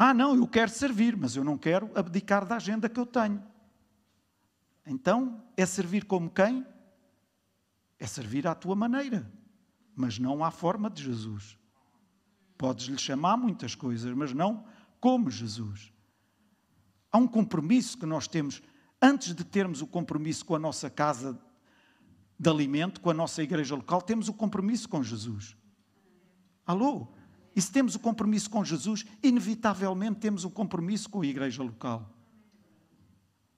[0.00, 3.42] Ah, não, eu quero servir, mas eu não quero abdicar da agenda que eu tenho.
[4.86, 6.64] Então, é servir como quem?
[7.98, 9.28] É servir à tua maneira,
[9.96, 11.58] mas não à forma de Jesus.
[12.56, 14.64] Podes-lhe chamar muitas coisas, mas não
[15.00, 15.92] como Jesus.
[17.10, 18.62] Há um compromisso que nós temos,
[19.02, 21.36] antes de termos o compromisso com a nossa casa
[22.38, 25.56] de alimento, com a nossa igreja local, temos o compromisso com Jesus.
[26.64, 27.08] Alô?
[27.58, 32.08] E se temos o compromisso com Jesus, inevitavelmente temos o compromisso com a igreja local.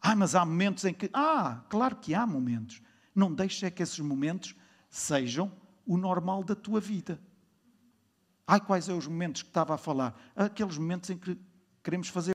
[0.01, 1.11] Ah, mas há momentos em que.
[1.13, 2.81] Ah, claro que há momentos.
[3.15, 4.57] Não deixe é que esses momentos
[4.89, 5.53] sejam
[5.85, 7.21] o normal da tua vida.
[8.47, 10.19] Ai, quais são os momentos que estava a falar?
[10.35, 11.39] Aqueles momentos em que
[11.85, 12.33] queremos fazer.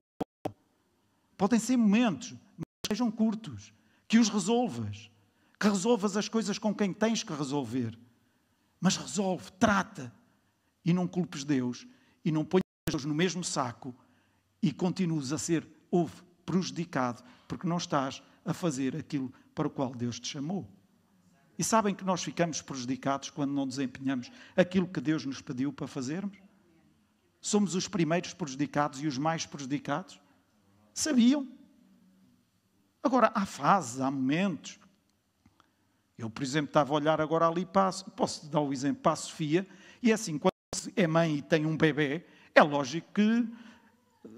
[1.36, 3.74] Podem ser momentos, mas sejam curtos.
[4.08, 5.10] Que os resolvas.
[5.60, 7.98] Que resolvas as coisas com quem tens que resolver.
[8.80, 10.14] Mas resolve, trata.
[10.86, 11.88] E não culpes Deus.
[12.24, 13.94] E não ponhas Deus no mesmo saco.
[14.62, 17.24] E continues a ser, ouve, prejudicado.
[17.48, 20.70] Porque não estás a fazer aquilo para o qual Deus te chamou.
[21.58, 25.88] E sabem que nós ficamos prejudicados quando não desempenhamos aquilo que Deus nos pediu para
[25.88, 26.38] fazermos?
[27.42, 30.20] Somos os primeiros prejudicados e os mais prejudicados?
[30.94, 31.48] Sabiam?
[33.02, 34.80] Agora, há fases, há momentos.
[36.18, 39.18] Eu, por exemplo, estava a olhar agora ali para, posso dar o exemplo para a
[39.18, 39.68] Sofia,
[40.02, 40.55] e é assim, quando
[40.96, 43.48] é mãe e tem um bebê, é lógico que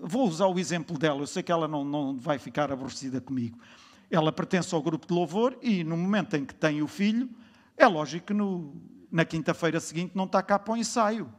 [0.01, 3.57] vou usar o exemplo dela, eu sei que ela não, não vai ficar aborrecida comigo.
[4.09, 7.29] Ela pertence ao grupo de louvor e no momento em que tem o filho,
[7.75, 8.75] é lógico que no,
[9.11, 11.31] na quinta-feira seguinte não está cá para o ensaio,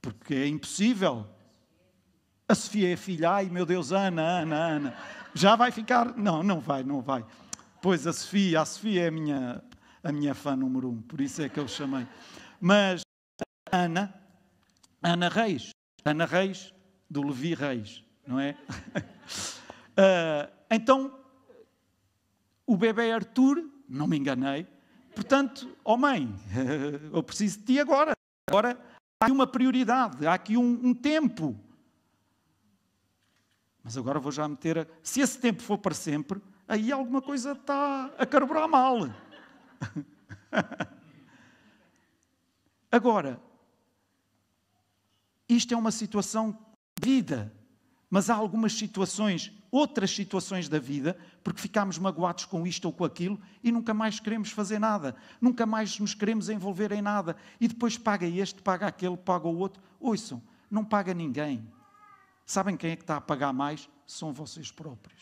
[0.00, 1.26] porque é impossível.
[2.48, 4.96] A Sofia é filha, ai meu Deus, Ana, Ana, Ana,
[5.34, 6.16] já vai ficar.
[6.16, 7.24] Não, não vai, não vai.
[7.80, 9.62] Pois a Sofia, a Sofia é a minha,
[10.02, 12.06] a minha fã número um, por isso é que eu chamei.
[12.60, 13.05] Mas
[13.70, 14.14] Ana,
[15.02, 15.70] Ana Reis,
[16.04, 16.72] Ana Reis,
[17.10, 18.56] do Levi Reis, não é?
[18.96, 21.18] uh, então,
[22.66, 24.66] o bebê Arthur, não me enganei,
[25.14, 26.34] portanto, oh mãe,
[27.12, 28.12] eu preciso de ti agora.
[28.48, 28.78] Agora
[29.20, 31.58] há aqui uma prioridade, há aqui um, um tempo.
[33.82, 34.78] Mas agora vou já meter.
[34.78, 34.86] A...
[35.02, 39.08] Se esse tempo for para sempre, aí alguma coisa está a carburar mal.
[42.90, 43.40] agora,
[45.48, 46.58] isto é uma situação
[46.98, 47.52] de vida.
[48.08, 53.04] Mas há algumas situações, outras situações da vida, porque ficamos magoados com isto ou com
[53.04, 57.36] aquilo e nunca mais queremos fazer nada, nunca mais nos queremos envolver em nada.
[57.60, 59.82] E depois paga este, paga aquele, paga o outro.
[60.00, 61.66] Ouçam, não paga ninguém.
[62.44, 63.88] Sabem quem é que está a pagar mais?
[64.06, 65.20] São vocês próprios.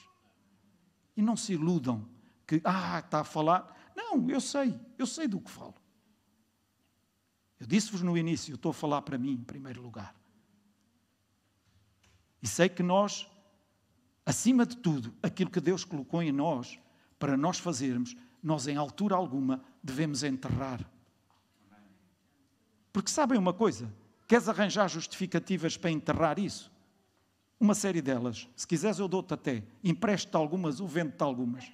[1.16, 2.06] E não se iludam
[2.46, 3.74] que, ah, está a falar.
[3.96, 5.74] Não, eu sei, eu sei do que falo.
[7.64, 10.14] Eu disse-vos no início, eu estou a falar para mim em primeiro lugar.
[12.42, 13.27] E sei que nós,
[14.27, 16.79] acima de tudo, aquilo que Deus colocou em nós,
[17.18, 20.87] para nós fazermos, nós em altura alguma devemos enterrar.
[22.92, 23.90] Porque sabem uma coisa?
[24.29, 26.70] Queres arranjar justificativas para enterrar isso?
[27.59, 28.46] Uma série delas.
[28.55, 29.64] Se quiseres, eu dou-te até.
[29.83, 31.72] Empresto-te algumas ou vendo-te algumas.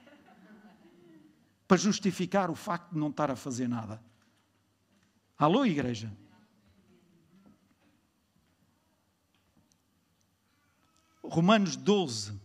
[1.67, 4.01] Para justificar o facto de não estar a fazer nada.
[5.41, 6.13] Alô, igreja?
[11.25, 12.39] Romanos 12.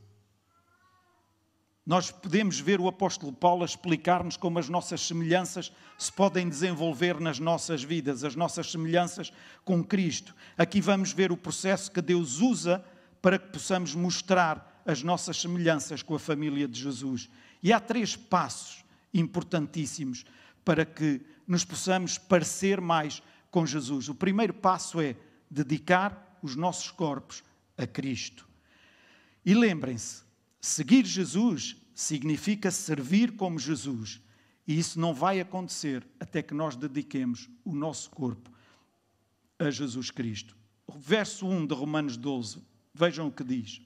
[1.85, 7.19] Nós podemos ver o apóstolo Paulo a explicar-nos como as nossas semelhanças se podem desenvolver
[7.19, 9.29] nas nossas vidas, as nossas semelhanças
[9.65, 10.33] com Cristo.
[10.57, 12.81] Aqui vamos ver o processo que Deus usa
[13.21, 17.29] para que possamos mostrar as nossas semelhanças com a família de Jesus.
[17.61, 20.23] E há três passos importantíssimos
[20.63, 24.09] para que nos possamos parecer mais com Jesus.
[24.09, 25.15] O primeiro passo é
[25.49, 27.43] dedicar os nossos corpos
[27.77, 28.47] a Cristo.
[29.45, 30.23] E lembrem-se,
[30.59, 34.21] seguir Jesus significa servir como Jesus.
[34.67, 38.51] E isso não vai acontecer até que nós dediquemos o nosso corpo
[39.59, 40.57] a Jesus Cristo.
[40.95, 42.61] Verso 1 de Romanos 12,
[42.93, 43.81] vejam o que diz.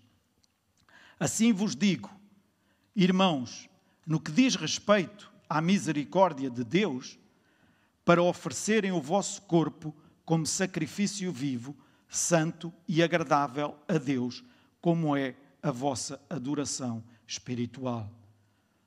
[1.20, 2.10] Assim vos digo,
[2.96, 3.70] irmãos,
[4.06, 7.20] no que diz respeito à misericórdia de Deus,
[8.10, 9.96] para oferecerem o vosso corpo
[10.26, 14.44] como sacrifício vivo, santo e agradável a Deus,
[14.82, 18.10] como é a vossa adoração espiritual.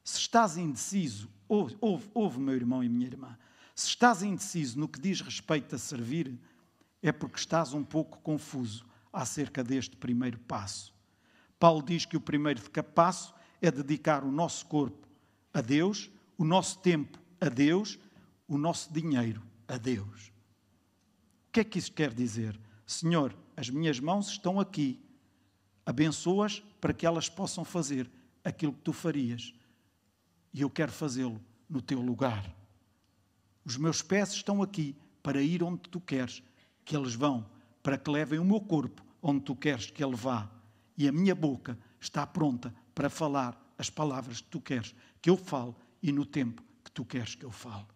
[0.02, 3.38] Se estás indeciso, ouve, ouve, ouve, meu irmão e minha irmã,
[3.76, 6.36] se estás indeciso no que diz respeito a servir,
[7.00, 10.92] é porque estás um pouco confuso acerca deste primeiro passo.
[11.60, 12.60] Paulo diz que o primeiro
[12.92, 15.06] passo é dedicar o nosso corpo
[15.54, 18.00] a Deus, o nosso tempo a Deus,
[18.54, 20.28] o nosso dinheiro a Deus.
[21.48, 22.58] O que é que isso quer dizer?
[22.86, 25.00] Senhor, as minhas mãos estão aqui
[25.86, 28.10] abençoas para que elas possam fazer
[28.44, 29.54] aquilo que tu farias.
[30.52, 32.54] E eu quero fazê-lo no teu lugar.
[33.64, 36.42] Os meus pés estão aqui para ir onde tu queres
[36.84, 37.46] que eles vão,
[37.82, 40.50] para que levem o meu corpo onde tu queres que ele vá.
[40.98, 45.38] E a minha boca está pronta para falar as palavras que tu queres que eu
[45.38, 47.86] fale e no tempo que tu queres que eu fale.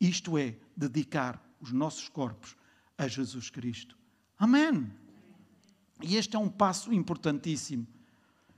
[0.00, 2.56] Isto é dedicar os nossos corpos
[2.96, 3.96] a Jesus Cristo.
[4.38, 4.90] Amém.
[6.02, 7.86] E este é um passo importantíssimo.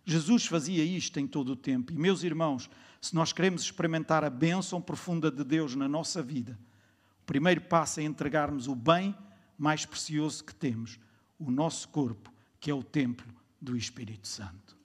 [0.05, 1.93] Jesus fazia isto em todo o tempo.
[1.93, 2.69] E, meus irmãos,
[3.01, 6.59] se nós queremos experimentar a bênção profunda de Deus na nossa vida,
[7.23, 9.17] o primeiro passo é entregarmos o bem
[9.57, 10.99] mais precioso que temos,
[11.39, 14.77] o nosso corpo, que é o templo do Espírito Santo.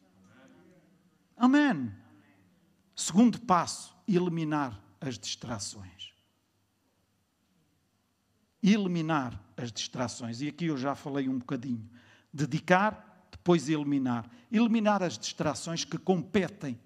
[1.36, 1.92] Amém.
[2.96, 6.15] Segundo passo, eliminar as distrações.
[8.68, 10.42] Eliminar as distrações.
[10.42, 11.88] E aqui eu já falei um bocadinho.
[12.34, 14.30] Dedicar, depois eliminar.
[14.52, 16.80] Eliminar as distrações que competem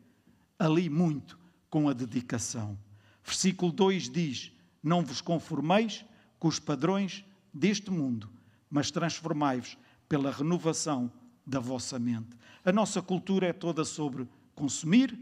[0.58, 1.40] ali muito
[1.70, 2.78] com a dedicação.
[3.24, 4.52] Versículo 2 diz:
[4.84, 6.04] Não vos conformeis
[6.38, 8.30] com os padrões deste mundo,
[8.70, 11.12] mas transformai-vos pela renovação
[11.46, 12.38] da vossa mente.
[12.66, 15.18] A nossa cultura é toda sobre consumir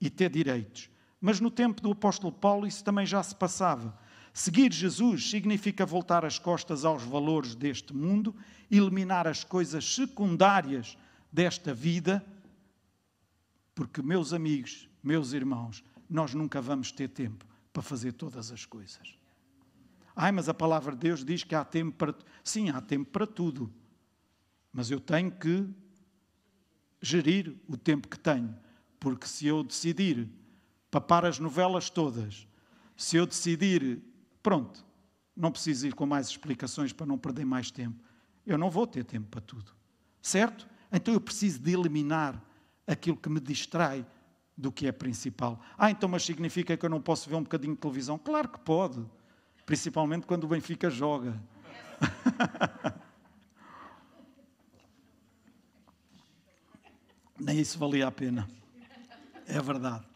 [0.00, 0.90] e ter direitos.
[1.20, 3.96] Mas no tempo do apóstolo Paulo isso também já se passava.
[4.32, 8.34] Seguir Jesus significa voltar as costas aos valores deste mundo,
[8.70, 10.96] eliminar as coisas secundárias
[11.30, 12.24] desta vida,
[13.74, 19.16] porque, meus amigos, meus irmãos, nós nunca vamos ter tempo para fazer todas as coisas.
[20.14, 22.14] Ai, mas a palavra de Deus diz que há tempo para.
[22.44, 23.72] Sim, há tempo para tudo.
[24.70, 25.68] Mas eu tenho que
[27.00, 28.54] gerir o tempo que tenho.
[29.00, 30.28] Porque se eu decidir
[30.90, 32.46] papar as novelas todas,
[32.96, 34.02] se eu decidir
[34.42, 34.84] Pronto,
[35.36, 38.02] não preciso ir com mais explicações para não perder mais tempo.
[38.46, 39.72] Eu não vou ter tempo para tudo.
[40.20, 40.68] Certo?
[40.90, 42.42] Então eu preciso de eliminar
[42.86, 44.04] aquilo que me distrai
[44.56, 45.60] do que é principal.
[45.78, 48.18] Ah, então, mas significa que eu não posso ver um bocadinho de televisão?
[48.18, 49.04] Claro que pode.
[49.64, 51.40] Principalmente quando o Benfica joga.
[57.38, 58.48] Nem isso valia a pena.
[59.46, 60.06] É verdade.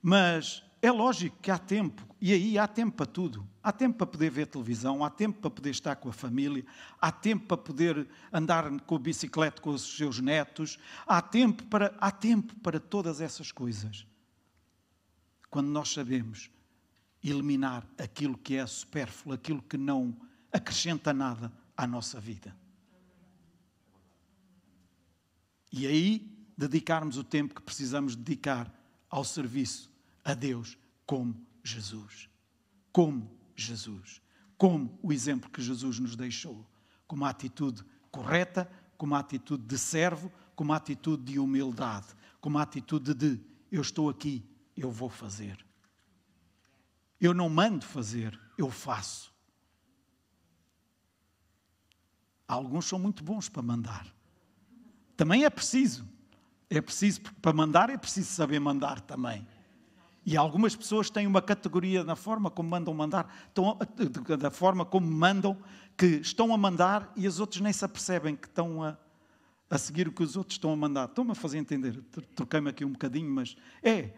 [0.00, 3.48] Mas é lógico que há tempo, e aí há tempo para tudo.
[3.62, 6.66] Há tempo para poder ver televisão, há tempo para poder estar com a família,
[7.00, 11.94] há tempo para poder andar com a bicicleta com os seus netos, há tempo para,
[12.00, 14.04] há tempo para todas essas coisas.
[15.48, 16.50] Quando nós sabemos
[17.22, 20.16] eliminar aquilo que é supérfluo, aquilo que não
[20.52, 22.56] acrescenta nada à nossa vida.
[25.70, 28.68] E aí dedicarmos o tempo que precisamos dedicar
[29.08, 29.91] ao serviço
[30.24, 32.28] a Deus como Jesus.
[32.92, 34.20] Como Jesus.
[34.56, 36.66] Como o exemplo que Jesus nos deixou.
[37.06, 42.08] Com uma atitude correta, com uma atitude de servo, com uma atitude de humildade,
[42.40, 44.44] com uma atitude de eu estou aqui,
[44.76, 45.64] eu vou fazer.
[47.20, 49.32] Eu não mando fazer, eu faço.
[52.46, 54.06] Alguns são muito bons para mandar.
[55.16, 56.06] Também é preciso.
[56.68, 59.46] É preciso, para mandar é preciso saber mandar também.
[60.24, 63.50] E algumas pessoas têm uma categoria na forma como mandam mandar,
[64.38, 65.58] da forma como mandam,
[65.96, 68.96] que estão a mandar e os outros nem se apercebem que estão a,
[69.68, 71.06] a seguir o que os outros estão a mandar.
[71.06, 72.00] Estão-me a fazer entender,
[72.36, 74.10] troquei-me aqui um bocadinho, mas é,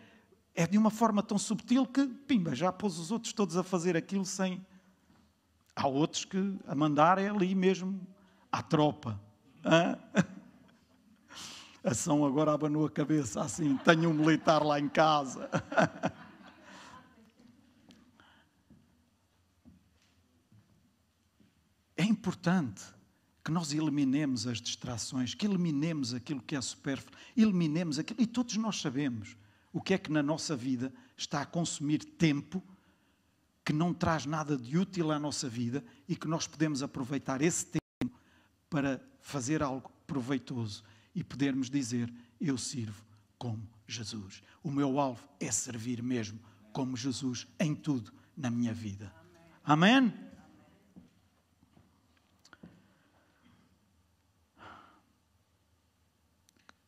[0.55, 3.97] é de uma forma tão subtil que, pimba, já pôs os outros todos a fazer
[3.97, 4.65] aquilo sem.
[5.75, 8.01] Há outros que a mandar é ali mesmo,
[8.53, 9.21] à tropa.
[9.65, 9.99] Hã?
[11.85, 15.51] A São agora abanou a cabeça assim: tenho um militar lá em casa.
[21.97, 22.83] É importante
[23.45, 28.21] que nós eliminemos as distrações, que eliminemos aquilo que é supérfluo, eliminemos aquilo.
[28.21, 29.37] E todos nós sabemos
[29.73, 32.61] o que é que na nossa vida está a consumir tempo
[33.65, 37.67] que não traz nada de útil à nossa vida e que nós podemos aproveitar esse
[37.67, 38.19] tempo
[38.69, 40.83] para fazer algo proveitoso
[41.15, 43.05] e podermos dizer: Eu sirvo
[43.39, 44.43] como Jesus.
[44.63, 46.41] O meu alvo é servir mesmo
[46.73, 49.15] como Jesus em tudo na minha vida.
[49.63, 50.13] Amém?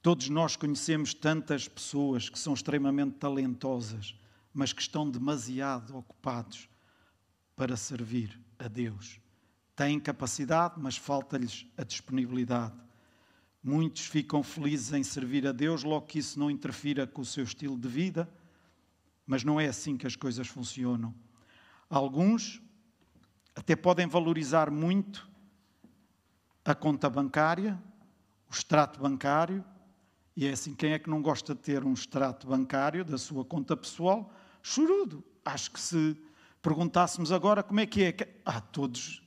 [0.07, 4.15] Todos nós conhecemos tantas pessoas que são extremamente talentosas,
[4.55, 6.69] mas que estão demasiado ocupados
[7.57, 9.21] para servir a Deus.
[9.75, 12.86] Têm capacidade, mas falta-lhes a disponibilidade.
[13.69, 17.43] Muitos ficam felizes em servir a Deus, logo que isso não interfira com o seu
[17.43, 18.33] estilo de vida,
[19.27, 21.13] mas não é assim que as coisas funcionam.
[21.91, 22.63] Alguns
[23.57, 25.29] até podem valorizar muito
[26.65, 27.77] a conta bancária,
[28.49, 29.65] o extrato bancário,
[30.37, 33.45] e é assim: quem é que não gosta de ter um extrato bancário da sua
[33.45, 34.33] conta pessoal?
[34.63, 35.25] Chorudo.
[35.45, 36.17] Acho que se
[36.63, 39.21] perguntássemos agora como é que é, ah, todos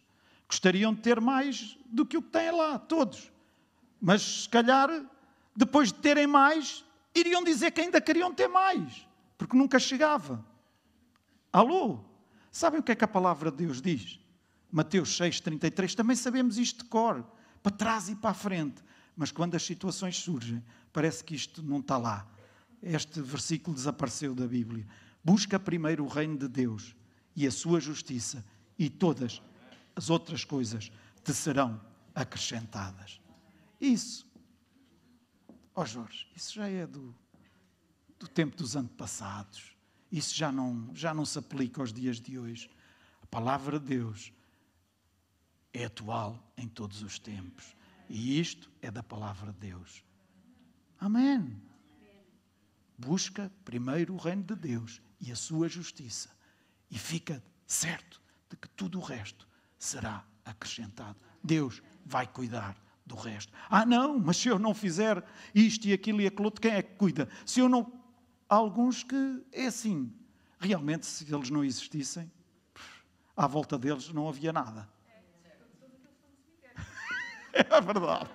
[0.47, 3.33] gostariam de ter mais do que o que têm lá, todos.
[4.01, 4.89] Mas se calhar,
[5.55, 9.07] depois de terem mais, iriam dizer que ainda queriam ter mais,
[9.37, 10.45] porque nunca chegava.
[11.51, 11.99] Alô?
[12.51, 14.19] Sabem o que é que a palavra de Deus diz?
[14.71, 17.25] Mateus 6,33, também sabemos isto de cor,
[17.61, 18.83] para trás e para a frente.
[19.15, 22.25] Mas quando as situações surgem, parece que isto não está lá.
[22.81, 24.87] Este versículo desapareceu da Bíblia.
[25.23, 26.95] Busca primeiro o reino de Deus
[27.35, 28.45] e a sua justiça,
[28.77, 29.41] e todas
[29.95, 30.91] as outras coisas
[31.23, 31.81] te serão
[32.15, 33.18] acrescentadas.
[33.79, 34.27] Isso.
[35.75, 37.15] Ó oh Jorge, isso já é do,
[38.19, 39.75] do tempo dos antepassados.
[40.11, 42.69] Isso já não, já não se aplica aos dias de hoje.
[43.21, 44.33] A palavra de Deus
[45.71, 47.75] é atual em todos os tempos.
[48.09, 50.03] E isto é da palavra de Deus.
[50.99, 51.61] Amém.
[52.97, 56.29] Busca primeiro o reino de Deus e a sua justiça.
[56.89, 61.17] E fica certo de que tudo o resto será acrescentado.
[61.41, 62.75] Deus vai cuidar
[63.09, 63.51] do resto.
[63.69, 65.21] Ah, não, mas se eu não fizer
[65.53, 67.27] isto e aquilo e aquilo outro, quem é que cuida?
[67.45, 67.91] Se eu não.
[68.47, 70.13] Há alguns que é assim.
[70.59, 72.31] Realmente, se eles não existissem,
[73.35, 74.87] à volta deles não havia nada.
[77.51, 78.29] É verdade.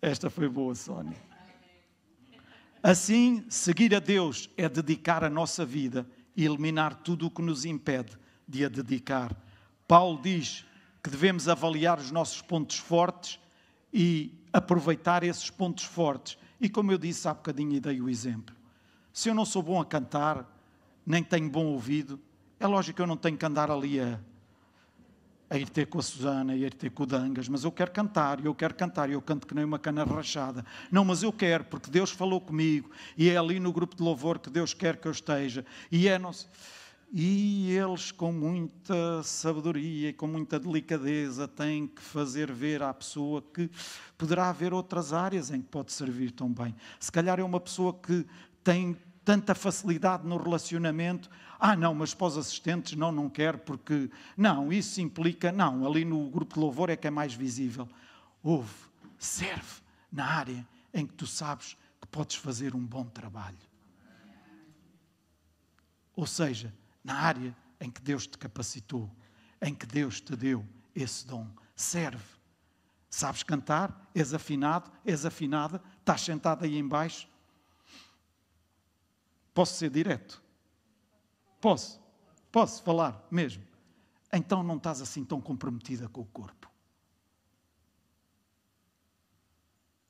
[0.00, 1.16] Esta foi boa, Sónia.
[2.82, 7.64] Assim, seguir a Deus é dedicar a nossa vida e eliminar tudo o que nos
[7.64, 9.34] impede de a dedicar.
[9.88, 10.64] Paulo diz:
[11.06, 13.38] que devemos avaliar os nossos pontos fortes
[13.94, 16.36] e aproveitar esses pontos fortes.
[16.60, 18.52] E como eu disse há bocadinho e dei o exemplo,
[19.12, 20.44] se eu não sou bom a cantar,
[21.06, 22.18] nem tenho bom ouvido,
[22.58, 24.18] é lógico que eu não tenho que andar ali a,
[25.48, 27.92] a ir ter com a Susana, a ir ter com o Dangas, mas eu quero
[27.92, 30.66] cantar, eu quero cantar, eu canto que nem uma cana rachada.
[30.90, 34.40] Não, mas eu quero, porque Deus falou comigo, e é ali no grupo de louvor
[34.40, 36.32] que Deus quer que eu esteja, e é, não
[37.12, 43.40] E eles, com muita sabedoria e com muita delicadeza, têm que fazer ver à pessoa
[43.40, 43.70] que
[44.18, 46.74] poderá haver outras áreas em que pode servir tão bem.
[46.98, 48.26] Se calhar é uma pessoa que
[48.64, 51.30] tem tanta facilidade no relacionamento.
[51.58, 54.10] Ah, não, mas para os assistentes, não, não quero, porque.
[54.36, 55.50] Não, isso implica.
[55.52, 57.88] Não, ali no grupo de louvor é que é mais visível.
[58.42, 58.74] Ouve,
[59.18, 59.80] serve
[60.12, 63.56] na área em que tu sabes que podes fazer um bom trabalho.
[66.14, 66.72] Ou seja,
[67.06, 69.08] na área em que Deus te capacitou,
[69.62, 71.48] em que Deus te deu esse dom.
[71.76, 72.24] Serve.
[73.08, 74.10] Sabes cantar?
[74.12, 74.90] És afinado?
[75.04, 75.80] És afinada?
[76.00, 77.28] Estás sentado aí embaixo?
[79.54, 80.42] Posso ser direto?
[81.60, 82.02] Posso?
[82.50, 83.62] Posso falar mesmo?
[84.32, 86.68] Então não estás assim tão comprometida com o corpo.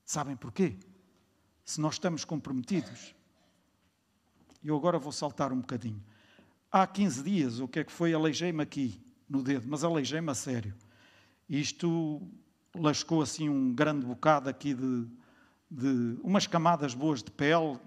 [0.03, 0.79] Sabem porquê?
[1.63, 3.15] Se nós estamos comprometidos,
[4.65, 6.03] eu agora vou saltar um bocadinho
[6.71, 10.35] há 15 dias, o que é que foi, aleijei-me aqui no dedo, mas aleijei-me a
[10.35, 10.75] sério.
[11.49, 12.23] Isto
[12.75, 15.07] lascou assim um grande bocado aqui de,
[15.71, 17.79] de umas camadas boas de pele.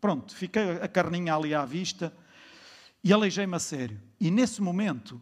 [0.00, 2.12] Pronto, fiquei a carninha ali à vista
[3.02, 4.00] e aleijei-me a sério.
[4.20, 5.20] E nesse momento,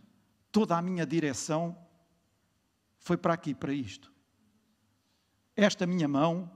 [0.50, 1.76] toda a minha direção
[2.98, 4.12] foi para aqui, para isto.
[5.56, 6.50] Esta minha mão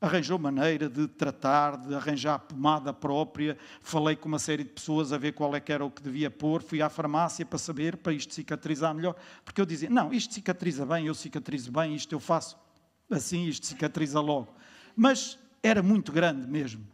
[0.00, 3.56] arranjou maneira de tratar, de arranjar pomada própria.
[3.80, 6.30] Falei com uma série de pessoas a ver qual é que era o que devia
[6.30, 6.62] pôr.
[6.62, 9.16] Fui à farmácia para saber, para isto cicatrizar melhor.
[9.44, 12.58] Porque eu dizia, não, isto cicatriza bem, eu cicatrizo bem, isto eu faço
[13.10, 14.54] assim, isto cicatriza logo.
[14.94, 16.86] Mas era muito grande mesmo.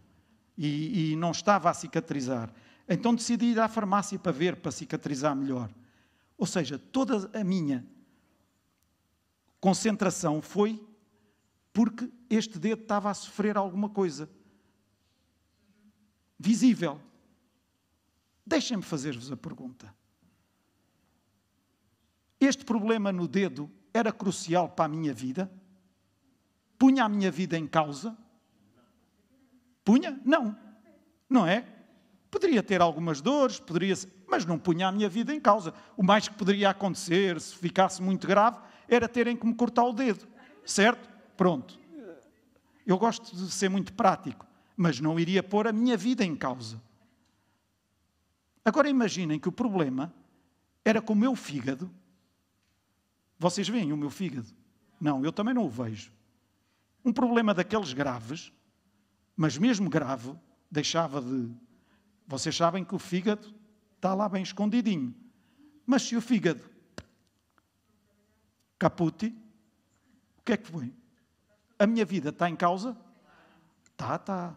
[0.57, 2.53] E, e não estava a cicatrizar.
[2.89, 5.71] Então decidi ir à farmácia para ver, para cicatrizar melhor.
[6.37, 7.85] Ou seja, toda a minha
[9.61, 10.81] concentração foi
[11.73, 14.29] porque este dedo estava a sofrer alguma coisa
[16.39, 17.01] visível.
[18.45, 19.95] Deixem-me fazer-vos a pergunta.
[22.41, 25.51] Este problema no dedo era crucial para a minha vida?
[26.77, 28.17] Punha a minha vida em causa?
[29.85, 30.21] Punha?
[30.25, 30.59] Não.
[31.31, 31.65] Não é?
[32.31, 33.95] Poderia ter algumas dores, poderia,
[34.27, 35.73] mas não punha a minha vida em causa.
[35.97, 38.59] O mais que poderia acontecer, se ficasse muito grave,
[38.89, 40.27] era terem que me cortar o dedo.
[40.65, 41.12] Certo?
[41.43, 41.77] Pronto.
[42.87, 46.81] Eu gosto de ser muito prático, mas não iria pôr a minha vida em causa.
[48.65, 50.15] Agora imaginem que o problema
[50.85, 51.93] era com o meu fígado.
[53.41, 54.47] Vocês veem o meu fígado?
[55.01, 56.13] Não, eu também não o vejo.
[57.05, 58.53] Um problema daqueles graves,
[59.37, 60.33] mas mesmo grave,
[60.71, 61.51] deixava de.
[62.25, 63.53] Vocês sabem que o fígado
[63.97, 65.13] está lá bem escondidinho.
[65.85, 66.63] Mas se o fígado
[68.79, 69.35] caputi,
[70.39, 71.02] o que é que foi?
[71.83, 72.97] A minha vida está em causa?
[73.91, 74.57] Está, está.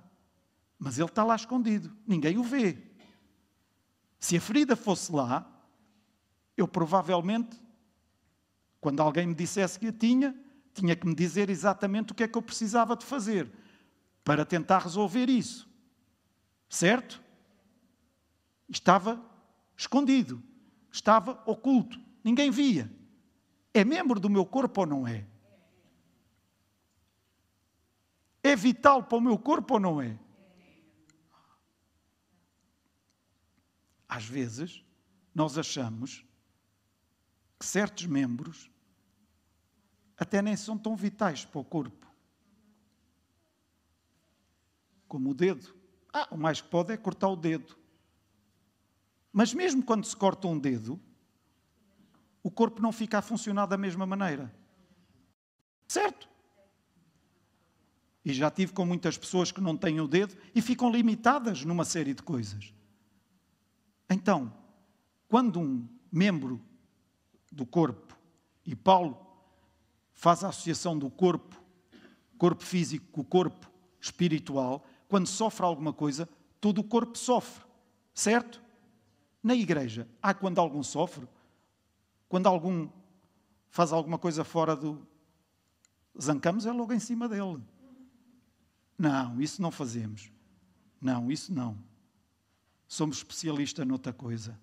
[0.77, 1.91] Mas ele está lá escondido.
[2.05, 2.77] Ninguém o vê.
[4.19, 5.43] Se a ferida fosse lá,
[6.55, 7.59] eu provavelmente,
[8.79, 10.39] quando alguém me dissesse que a tinha,
[10.71, 13.51] tinha que me dizer exatamente o que é que eu precisava de fazer
[14.23, 15.67] para tentar resolver isso.
[16.69, 17.19] Certo?
[18.69, 19.19] Estava
[19.75, 20.43] escondido,
[20.91, 22.87] estava oculto, ninguém via.
[23.73, 25.25] É membro do meu corpo ou não é?
[28.45, 30.19] É vital para o meu corpo ou não é?
[34.07, 34.85] Às vezes,
[35.33, 36.23] nós achamos
[37.57, 38.69] que certos membros
[40.15, 42.05] até nem são tão vitais para o corpo.
[45.07, 45.75] Como o dedo.
[46.13, 47.75] Ah, o mais que pode é cortar o dedo.
[49.33, 51.01] Mas mesmo quando se corta um dedo,
[52.43, 54.53] o corpo não fica a funcionar da mesma maneira.
[55.87, 56.34] Certo?
[58.25, 61.85] E já tive com muitas pessoas que não têm o dedo e ficam limitadas numa
[61.85, 62.73] série de coisas.
[64.09, 64.51] Então,
[65.27, 66.59] quando um membro
[67.51, 68.17] do corpo,
[68.65, 69.25] e Paulo
[70.13, 71.55] faz a associação do corpo,
[72.37, 73.71] corpo físico com o corpo
[74.01, 76.27] espiritual, quando sofre alguma coisa,
[76.59, 77.63] todo o corpo sofre,
[78.13, 78.61] certo?
[79.43, 81.27] Na igreja, há quando algum sofre,
[82.27, 82.89] quando algum
[83.69, 85.05] faz alguma coisa fora do.
[86.19, 87.61] Zancamos é logo em cima dele.
[88.97, 90.31] Não, isso não fazemos.
[91.01, 91.77] Não, isso não.
[92.87, 94.57] Somos especialistas noutra coisa.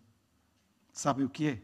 [0.92, 1.62] Sabe o que é?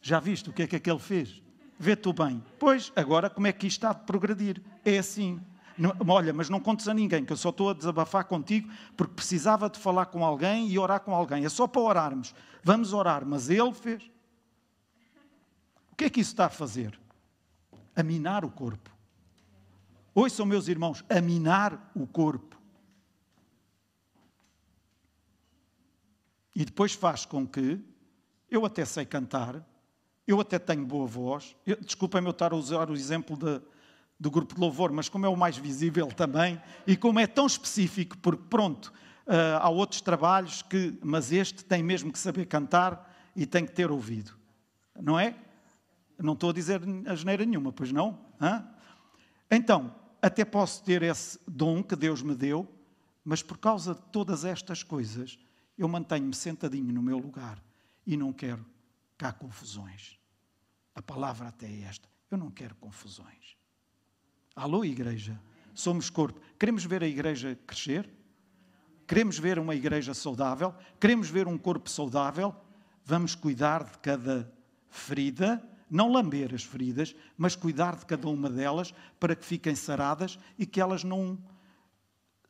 [0.00, 1.42] Já viste o que é que aquele fez?
[1.78, 2.42] Vê tu bem.
[2.58, 4.62] Pois, agora como é que isto está de progredir?
[4.84, 5.40] É assim.
[5.76, 9.14] Não, olha, mas não contes a ninguém, que eu só estou a desabafar contigo porque
[9.14, 11.44] precisava de falar com alguém e orar com alguém.
[11.44, 12.34] É só para orarmos.
[12.64, 14.02] Vamos orar, mas ele fez.
[15.92, 16.98] O que é que isso está a fazer?
[17.94, 18.97] A minar o corpo.
[20.18, 22.60] Ouçam, meus irmãos, a minar o corpo.
[26.56, 27.78] E depois faz com que
[28.50, 29.64] eu até sei cantar,
[30.26, 31.54] eu até tenho boa voz.
[31.82, 33.62] Desculpem-me eu estar a usar o exemplo de,
[34.18, 37.46] do grupo de louvor, mas como é o mais visível também, e como é tão
[37.46, 38.92] específico, porque pronto,
[39.24, 43.70] uh, há outros trabalhos que, mas este tem mesmo que saber cantar e tem que
[43.70, 44.36] ter ouvido.
[45.00, 45.36] Não é?
[46.18, 48.18] Não estou a dizer asneira nenhuma, pois não?
[48.40, 48.66] Hã?
[49.48, 52.68] Então, até posso ter esse dom que Deus me deu,
[53.24, 55.38] mas por causa de todas estas coisas,
[55.76, 57.62] eu mantenho-me sentadinho no meu lugar
[58.06, 58.64] e não quero
[59.16, 60.18] cá confusões.
[60.94, 62.08] A palavra até é esta.
[62.30, 63.56] Eu não quero confusões.
[64.54, 65.40] Alô, igreja?
[65.74, 66.40] Somos corpo.
[66.58, 68.10] Queremos ver a igreja crescer?
[69.06, 70.74] Queremos ver uma igreja saudável?
[71.00, 72.54] Queremos ver um corpo saudável?
[73.04, 74.52] Vamos cuidar de cada
[74.90, 80.38] ferida, não lamber as feridas, mas cuidar de cada uma delas para que fiquem saradas
[80.58, 81.38] e que elas não.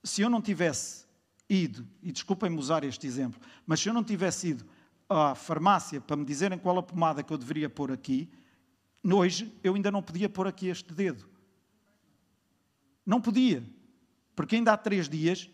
[0.03, 1.07] Se eu não tivesse
[1.49, 4.65] ido, e desculpem-me usar este exemplo, mas se eu não tivesse ido
[5.09, 8.29] à farmácia para me dizerem qual a pomada que eu deveria pôr aqui,
[9.05, 11.29] hoje eu ainda não podia pôr aqui este dedo.
[13.07, 13.65] Não podia,
[14.37, 15.49] porque ainda há três dias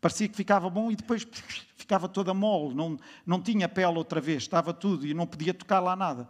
[0.00, 1.26] parecia que ficava bom e depois
[1.76, 5.80] ficava toda mole, não, não tinha pele outra vez, estava tudo e não podia tocar
[5.80, 6.28] lá nada.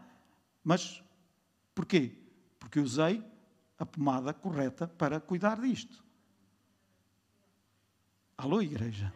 [0.63, 1.03] Mas
[1.75, 2.17] porquê?
[2.59, 3.25] Porque usei
[3.79, 6.05] a pomada correta para cuidar disto.
[8.37, 9.13] Alô, igreja?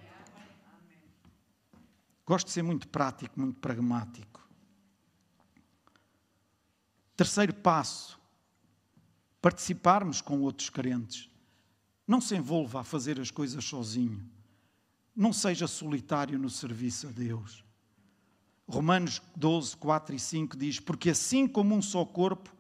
[2.25, 4.49] Gosto de ser muito prático, muito pragmático.
[7.17, 8.21] Terceiro passo:
[9.41, 11.29] participarmos com outros crentes.
[12.07, 14.29] Não se envolva a fazer as coisas sozinho.
[15.15, 17.62] Não seja solitário no serviço a Deus.
[18.69, 22.55] Romanos 12, 4 e 5 diz: Porque assim como um só corpo,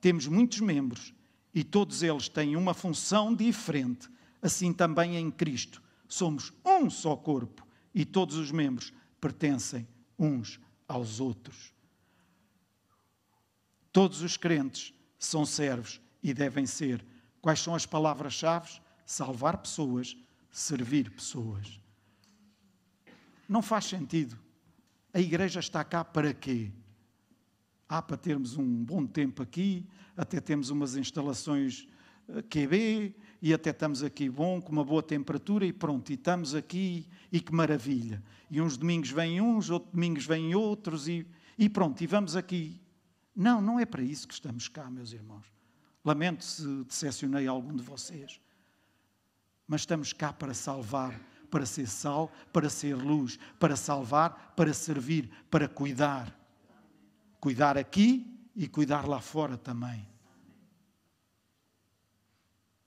[0.00, 1.14] temos muitos membros
[1.54, 4.08] e todos eles têm uma função diferente,
[4.40, 5.82] assim também em Cristo.
[6.08, 9.86] Somos um só corpo e todos os membros pertencem
[10.18, 11.72] uns aos outros.
[13.92, 17.04] Todos os crentes são servos e devem ser.
[17.40, 18.80] Quais são as palavras-chave?
[19.04, 20.16] Salvar pessoas,
[20.52, 21.80] servir pessoas.
[23.48, 24.38] Não faz sentido
[25.12, 26.70] a igreja está cá para quê?
[27.88, 29.86] Ah, para termos um bom tempo aqui,
[30.16, 31.88] até temos umas instalações
[32.28, 36.54] eh, QB e até estamos aqui bom, com uma boa temperatura e pronto, e estamos
[36.54, 38.22] aqui e que maravilha.
[38.48, 41.26] E uns domingos vêm uns, outros domingos vêm outros e,
[41.58, 42.80] e pronto, e vamos aqui.
[43.34, 45.46] Não, não é para isso que estamos cá, meus irmãos.
[46.04, 48.40] Lamento se decepcionei algum de vocês.
[49.66, 55.30] Mas estamos cá para salvar para ser sal, para ser luz, para salvar, para servir,
[55.50, 56.34] para cuidar.
[57.40, 60.08] Cuidar aqui e cuidar lá fora também.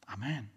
[0.07, 0.49] Amém.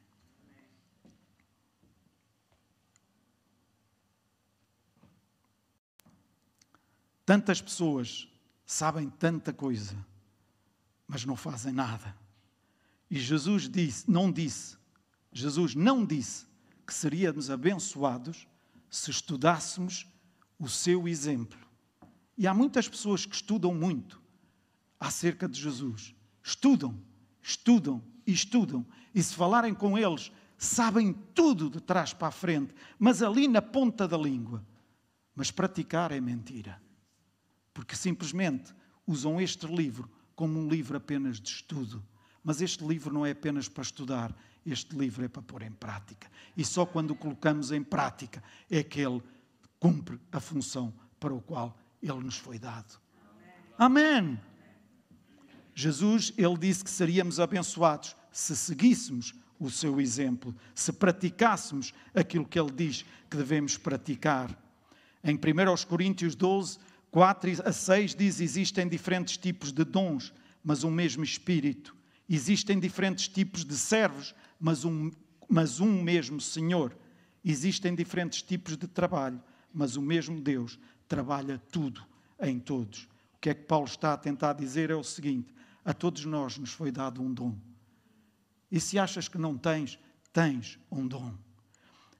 [7.24, 8.28] Tantas pessoas
[8.64, 9.96] sabem tanta coisa,
[11.08, 12.16] mas não fazem nada.
[13.10, 14.76] E Jesus disse, não disse,
[15.32, 16.46] Jesus não disse
[16.86, 18.46] que seríamos abençoados
[18.88, 20.06] se estudássemos
[20.58, 21.58] o seu exemplo.
[22.38, 24.20] E há muitas pessoas que estudam muito
[25.00, 26.14] acerca de Jesus.
[26.42, 26.98] Estudam,
[27.42, 28.86] estudam e estudam.
[29.14, 33.60] E se falarem com eles, sabem tudo de trás para a frente, mas ali na
[33.60, 34.64] ponta da língua.
[35.34, 36.80] Mas praticar é mentira.
[37.74, 38.74] Porque simplesmente
[39.06, 42.04] usam este livro como um livro apenas de estudo.
[42.44, 44.36] Mas este livro não é apenas para estudar,
[44.66, 46.28] este livro é para pôr em prática.
[46.56, 49.22] E só quando o colocamos em prática é que ele
[49.78, 52.98] cumpre a função para o qual ele nos foi dado.
[53.78, 54.38] Amém.
[55.74, 62.58] Jesus, ele disse que seríamos abençoados se seguíssemos o seu exemplo, se praticássemos aquilo que
[62.58, 64.50] ele diz que devemos praticar.
[65.24, 65.40] Em 1
[65.86, 66.78] Coríntios 12,
[67.10, 71.96] 4 a 6 diz: existem diferentes tipos de dons, mas um mesmo Espírito.
[72.28, 75.10] Existem diferentes tipos de servos, mas um,
[75.48, 76.96] mas um mesmo Senhor.
[77.44, 79.42] Existem diferentes tipos de trabalho,
[79.72, 82.04] mas o mesmo Deus trabalha tudo
[82.40, 83.04] em todos.
[83.34, 85.54] O que é que Paulo está a tentar dizer é o seguinte:
[85.84, 87.56] a todos nós nos foi dado um dom.
[88.70, 89.98] E se achas que não tens,
[90.32, 91.32] tens um dom.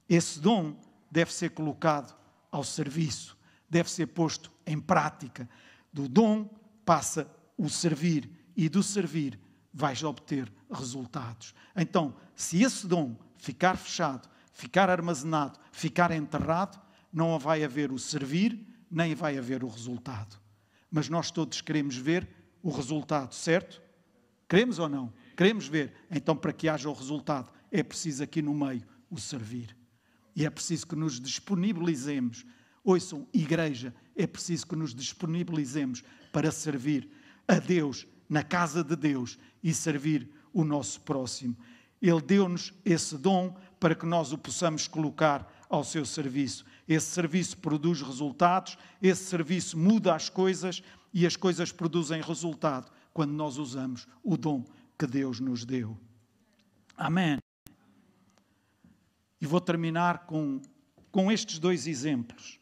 [0.07, 0.79] Esse dom
[1.11, 2.15] deve ser colocado
[2.49, 3.37] ao serviço,
[3.69, 5.49] deve ser posto em prática.
[5.91, 6.49] Do dom
[6.85, 9.37] passa o servir e do servir
[9.77, 11.53] vais obter resultados.
[11.75, 16.81] Então, se esse dom ficar fechado, ficar armazenado, ficar enterrado,
[17.13, 20.35] não vai haver o servir, nem vai haver o resultado.
[20.89, 22.27] Mas nós todos queremos ver
[22.63, 23.79] o resultado, certo?
[24.49, 25.13] Queremos ou não?
[25.35, 25.93] Queremos ver.
[26.09, 29.77] Então, para que haja o resultado, é preciso aqui no meio o servir.
[30.35, 32.43] E é preciso que nos disponibilizemos.
[32.83, 36.03] Ouçam, igreja, é preciso que nos disponibilizemos
[36.33, 37.11] para servir
[37.47, 41.55] a Deus na casa de Deus e servir o nosso próximo.
[42.01, 46.65] Ele deu-nos esse dom para que nós o possamos colocar ao seu serviço.
[46.87, 50.81] Esse serviço produz resultados, esse serviço muda as coisas
[51.13, 54.63] e as coisas produzem resultado quando nós usamos o dom
[54.97, 55.97] que Deus nos deu.
[56.95, 57.37] Amém.
[59.39, 60.61] E vou terminar com,
[61.11, 62.59] com estes dois exemplos.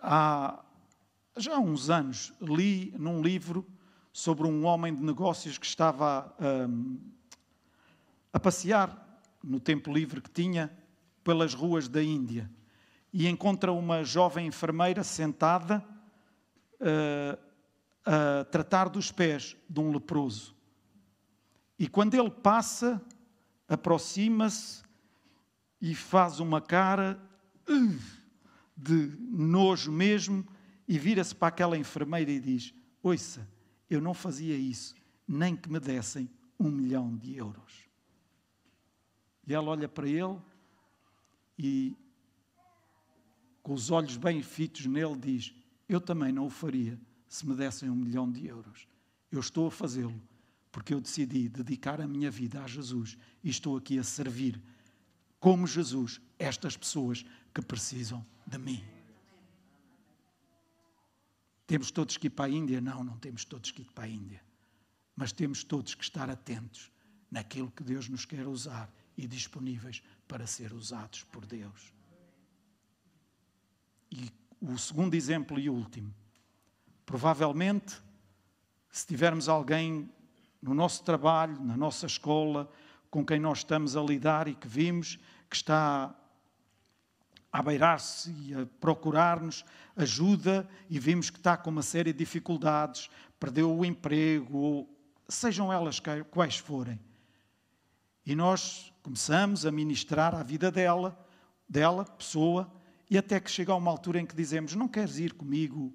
[0.00, 0.63] Há
[1.36, 3.66] já há uns anos li num livro
[4.12, 6.32] sobre um homem de negócios que estava
[6.68, 6.98] um,
[8.32, 10.72] a passear no tempo livre que tinha
[11.24, 12.48] pelas ruas da Índia
[13.12, 15.84] e encontra uma jovem enfermeira sentada
[16.80, 17.38] uh,
[18.04, 20.54] a tratar dos pés de um leproso.
[21.78, 23.02] E quando ele passa,
[23.68, 24.82] aproxima-se
[25.80, 27.18] e faz uma cara
[27.68, 27.98] uh,
[28.76, 30.46] de nojo mesmo
[30.86, 33.48] e vira-se para aquela enfermeira e diz: Ouça,
[33.88, 34.94] eu não fazia isso,
[35.26, 36.28] nem que me dessem
[36.58, 37.84] um milhão de euros.
[39.46, 40.38] E ela olha para ele
[41.58, 41.96] e,
[43.62, 45.54] com os olhos bem fitos nele, diz:
[45.88, 48.86] Eu também não o faria se me dessem um milhão de euros.
[49.30, 50.20] Eu estou a fazê-lo
[50.74, 54.60] porque eu decidi dedicar a minha vida a Jesus e estou aqui a servir,
[55.38, 57.24] como Jesus, estas pessoas
[57.54, 58.93] que precisam de mim.
[61.66, 62.80] Temos todos que ir para a Índia?
[62.80, 64.42] Não, não temos todos que ir para a Índia.
[65.16, 66.90] Mas temos todos que estar atentos
[67.30, 71.92] naquilo que Deus nos quer usar e disponíveis para ser usados por Deus.
[74.10, 76.14] E o segundo exemplo e último.
[77.04, 78.00] Provavelmente,
[78.90, 80.10] se tivermos alguém
[80.62, 82.70] no nosso trabalho, na nossa escola,
[83.10, 86.14] com quem nós estamos a lidar e que vimos que está
[87.54, 93.08] a beirar-se e a procurar-nos ajuda e vimos que está com uma série de dificuldades,
[93.38, 94.98] perdeu o emprego, ou
[95.28, 96.02] sejam elas
[96.32, 96.98] quais forem.
[98.26, 101.16] E nós começamos a ministrar a vida dela,
[101.68, 102.68] dela, pessoa,
[103.08, 105.94] e até que chega uma altura em que dizemos: Não queres ir comigo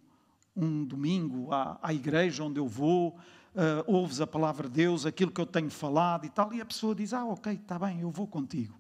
[0.56, 3.20] um domingo à, à igreja onde eu vou,
[3.54, 6.66] uh, ouves a palavra de Deus, aquilo que eu tenho falado e tal, e a
[6.66, 8.80] pessoa diz: Ah, ok, está bem, eu vou contigo.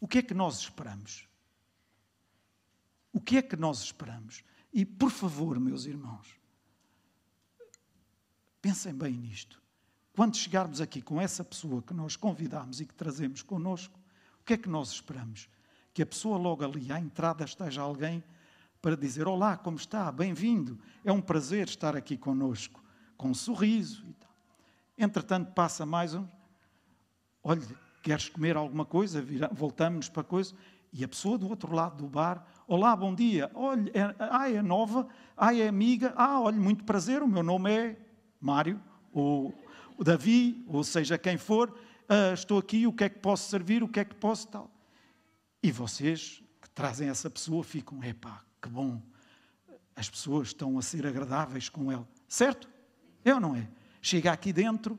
[0.00, 1.27] O que é que nós esperamos?
[3.18, 4.44] O que é que nós esperamos?
[4.72, 6.38] E, por favor, meus irmãos,
[8.62, 9.60] pensem bem nisto.
[10.14, 13.98] Quando chegarmos aqui com essa pessoa que nós convidamos e que trazemos connosco,
[14.40, 15.48] o que é que nós esperamos?
[15.92, 18.22] Que a pessoa logo ali à entrada esteja alguém
[18.80, 20.12] para dizer: Olá, como está?
[20.12, 20.78] Bem-vindo.
[21.04, 22.80] É um prazer estar aqui connosco,
[23.16, 24.30] com um sorriso e tal.
[24.96, 26.24] Entretanto, passa mais um.
[27.42, 27.66] Olha,
[28.00, 29.20] queres comer alguma coisa?
[29.50, 30.54] Voltamos para a coisa.
[30.92, 35.08] E a pessoa do outro lado do bar, olá, bom dia, olha, é, é nova,
[35.34, 37.96] ah, é amiga, ah, olha, muito prazer, o meu nome é
[38.38, 38.78] Mário,
[39.10, 39.54] ou
[39.98, 41.74] Davi, ou seja, quem for,
[42.06, 44.70] ah, estou aqui, o que é que posso servir, o que é que posso tal.
[45.62, 49.00] E vocês que trazem essa pessoa ficam, epá, que bom,
[49.96, 52.68] as pessoas estão a ser agradáveis com ela, certo?
[53.24, 53.66] É ou não é?
[54.02, 54.98] Chega aqui dentro,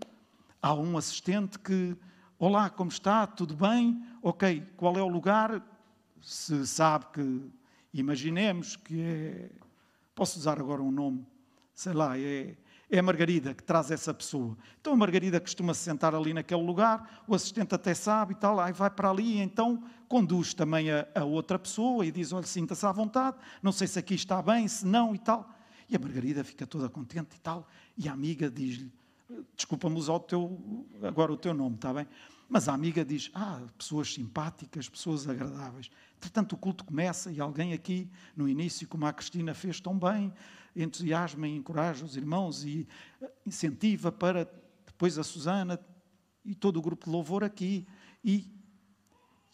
[0.59, 1.95] há um assistente que,
[2.39, 4.03] olá, como está, tudo bem?
[4.23, 5.63] Ok, qual é o lugar?
[6.21, 7.51] se sabe que,
[7.93, 9.49] imaginemos que é,
[10.13, 11.25] posso usar agora um nome,
[11.73, 12.55] sei lá, é,
[12.89, 14.57] é a Margarida que traz essa pessoa.
[14.81, 18.59] Então a Margarida costuma se sentar ali naquele lugar, o assistente até sabe e tal,
[18.59, 22.85] aí vai para ali, então conduz também a, a outra pessoa e diz: Olha, sinta-se
[22.85, 25.49] à vontade, não sei se aqui está bem, se não e tal.
[25.87, 27.67] E a Margarida fica toda contente e tal,
[27.97, 28.91] e a amiga diz-lhe:
[29.55, 32.07] Desculpa-me usar o teu, agora o teu nome, está bem?
[32.49, 35.91] Mas a amiga diz: Ah, pessoas simpáticas, pessoas agradáveis.
[36.17, 40.33] Entretanto, o culto começa e alguém aqui, no início, como a Cristina fez tão bem,
[40.75, 42.87] entusiasma e encoraja os irmãos e
[43.21, 44.49] eh, incentiva para
[44.85, 45.79] depois a Susana
[46.43, 47.87] e todo o grupo de louvor aqui.
[48.25, 48.51] E,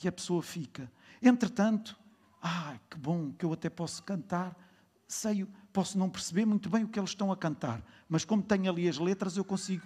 [0.01, 0.89] e a pessoa fica.
[1.21, 1.97] Entretanto,
[2.41, 4.55] ah, que bom que eu até posso cantar.
[5.07, 8.71] Sei, posso não perceber muito bem o que eles estão a cantar, mas como tenho
[8.71, 9.85] ali as letras, eu consigo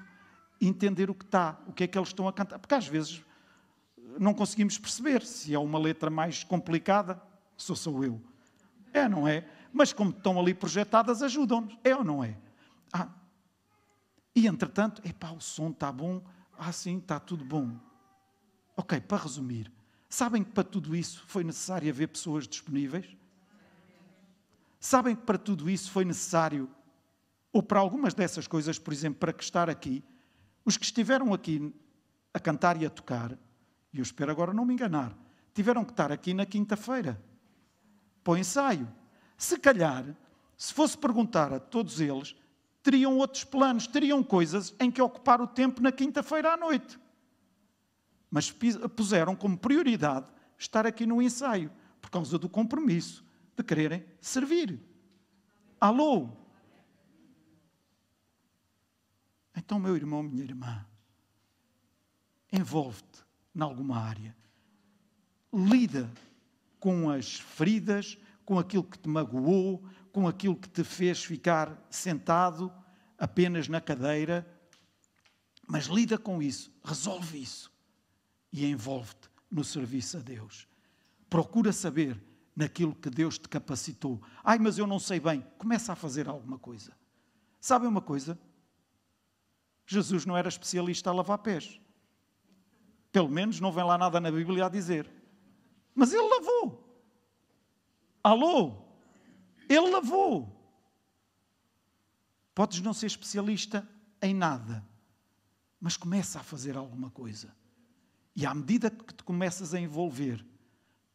[0.67, 2.59] entender o que está, o que é que eles estão a cantar.
[2.59, 3.23] Porque às vezes
[4.19, 7.21] não conseguimos perceber se é uma letra mais complicada,
[7.55, 8.21] sou sou eu.
[8.93, 9.47] É, não é?
[9.71, 11.77] Mas como estão ali projetadas, ajudam-nos.
[11.83, 12.35] É ou não é?
[12.91, 13.07] Ah,
[14.35, 16.23] e entretanto, epá, o som está bom.
[16.57, 17.77] Ah, sim, está tudo bom.
[18.75, 19.71] Ok, para resumir,
[20.09, 23.05] sabem que para tudo isso foi necessário haver pessoas disponíveis?
[24.79, 26.69] Sabem que para tudo isso foi necessário,
[27.51, 30.01] ou para algumas dessas coisas, por exemplo, para que estar aqui,
[30.65, 31.73] os que estiveram aqui
[32.33, 33.37] a cantar e a tocar,
[33.93, 35.15] e eu espero agora não me enganar,
[35.53, 37.21] tiveram que estar aqui na quinta-feira.
[38.23, 38.87] para o ensaio.
[39.37, 40.05] Se calhar,
[40.57, 42.35] se fosse perguntar a todos eles,
[42.83, 46.99] teriam outros planos, teriam coisas em que ocupar o tempo na quinta-feira à noite.
[48.29, 48.53] Mas
[48.95, 53.23] puseram como prioridade estar aqui no ensaio, por causa do compromisso
[53.55, 54.79] de quererem servir.
[55.79, 56.29] Alô?
[59.69, 60.83] Então, meu irmão, minha irmã,
[62.51, 63.23] envolve-te
[63.55, 64.35] em alguma área.
[65.53, 66.11] Lida
[66.79, 72.73] com as feridas, com aquilo que te magoou, com aquilo que te fez ficar sentado
[73.15, 74.43] apenas na cadeira,
[75.67, 77.71] mas lida com isso, resolve isso
[78.51, 80.67] e envolve-te no serviço a Deus.
[81.29, 82.19] Procura saber
[82.55, 84.19] naquilo que Deus te capacitou.
[84.43, 85.45] Ai, mas eu não sei bem.
[85.59, 86.91] Começa a fazer alguma coisa.
[87.59, 88.35] Sabe uma coisa?
[89.91, 91.81] Jesus não era especialista a lavar pés.
[93.11, 95.11] Pelo menos não vem lá nada na Bíblia a dizer.
[95.95, 97.03] Mas ele lavou.
[98.23, 98.83] Alô?
[99.67, 100.55] Ele lavou.
[102.53, 103.89] Podes não ser especialista
[104.21, 104.85] em nada,
[105.81, 107.51] mas começa a fazer alguma coisa.
[108.35, 110.45] E à medida que te começas a envolver,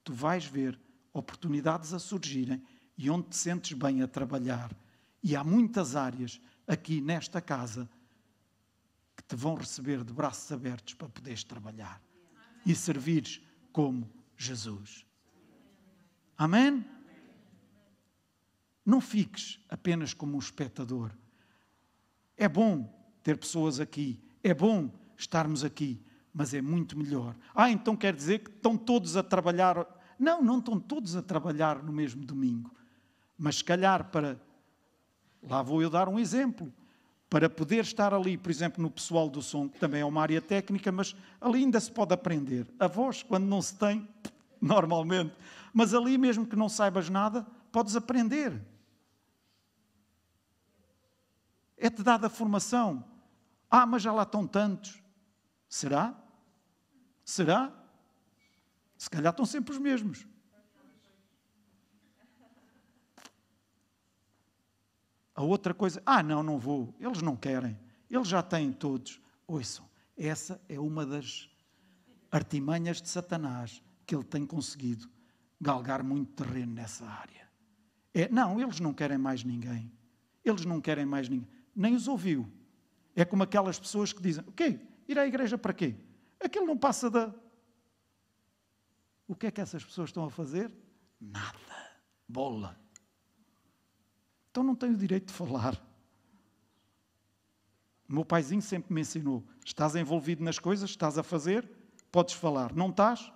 [0.02, 0.80] tu vais ver
[1.12, 2.60] oportunidades a surgirem
[2.98, 4.76] e onde te sentes bem a trabalhar.
[5.22, 7.88] E há muitas áreas aqui nesta casa
[9.26, 12.00] que te vão receber de braços abertos para poderes trabalhar
[12.64, 13.40] e servires
[13.72, 15.06] como Jesus.
[16.36, 16.84] Amém?
[18.84, 21.10] Não fiques apenas como um espectador.
[22.36, 27.34] É bom ter pessoas aqui, é bom estarmos aqui, mas é muito melhor.
[27.54, 29.86] Ah, então quer dizer que estão todos a trabalhar.
[30.18, 32.74] Não, não estão todos a trabalhar no mesmo domingo.
[33.38, 34.40] Mas se calhar para.
[35.42, 36.72] Lá vou eu dar um exemplo.
[37.34, 40.40] Para poder estar ali, por exemplo, no pessoal do som, que também é uma área
[40.40, 42.64] técnica, mas ali ainda se pode aprender.
[42.78, 44.08] A voz, quando não se tem,
[44.62, 45.34] normalmente.
[45.72, 48.64] Mas ali, mesmo que não saibas nada, podes aprender.
[51.76, 53.04] É-te dada a formação.
[53.68, 55.02] Ah, mas já lá estão tantos.
[55.68, 56.14] Será?
[57.24, 57.72] Será?
[58.96, 60.24] Se calhar estão sempre os mesmos.
[65.34, 66.94] A outra coisa, ah, não, não vou.
[67.00, 67.78] Eles não querem.
[68.08, 69.20] Eles já têm todos.
[69.46, 71.50] Ouçam, essa é uma das
[72.30, 75.08] artimanhas de Satanás que ele tem conseguido
[75.60, 77.48] galgar muito terreno nessa área.
[78.12, 79.90] É, não, eles não querem mais ninguém.
[80.44, 82.50] Eles não querem mais ninguém nem os ouviu.
[83.16, 84.78] É como aquelas pessoas que dizem: o quê?
[85.08, 85.96] Ir à igreja para quê?
[86.40, 87.34] Aquilo não passa da.
[89.26, 90.70] O que é que essas pessoas estão a fazer?
[91.20, 91.58] Nada.
[92.28, 92.78] Bola.
[94.54, 95.74] Então não tenho o direito de falar.
[98.08, 101.68] O meu paizinho sempre me ensinou: estás envolvido nas coisas, estás a fazer,
[102.12, 102.72] podes falar.
[102.72, 103.32] Não estás?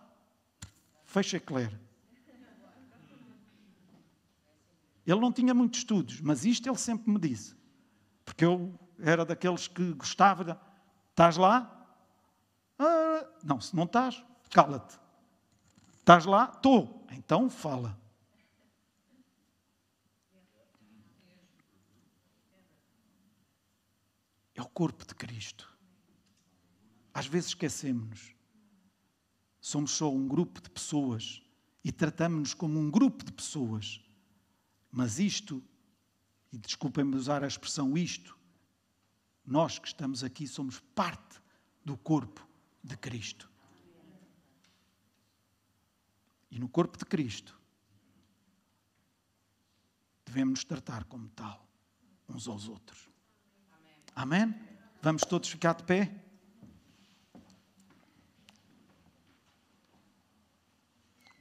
[1.04, 1.76] Fecha Claire.
[5.04, 7.56] Ele não tinha muitos estudos, mas isto ele sempre me disse.
[8.24, 10.44] Porque eu era daqueles que gostava.
[10.44, 10.56] De...
[11.10, 11.84] Estás lá?
[12.78, 14.96] Ah, não, se não estás, cala-te.
[15.96, 16.52] Estás lá?
[16.54, 17.04] Estou.
[17.10, 17.98] Então fala.
[24.58, 25.72] É o corpo de Cristo.
[27.14, 28.34] Às vezes esquecemos-nos.
[29.60, 31.40] Somos só um grupo de pessoas
[31.84, 34.04] e tratamos-nos como um grupo de pessoas.
[34.90, 35.62] Mas isto
[36.52, 38.36] e desculpem-me usar a expressão isto,
[39.46, 41.40] nós que estamos aqui somos parte
[41.84, 42.44] do corpo
[42.82, 43.48] de Cristo.
[46.50, 47.56] E no corpo de Cristo
[50.26, 51.64] devemos nos tratar como tal,
[52.28, 53.08] uns aos outros.
[54.18, 54.52] Amém?
[55.00, 56.10] Vamos todos ficar de pé?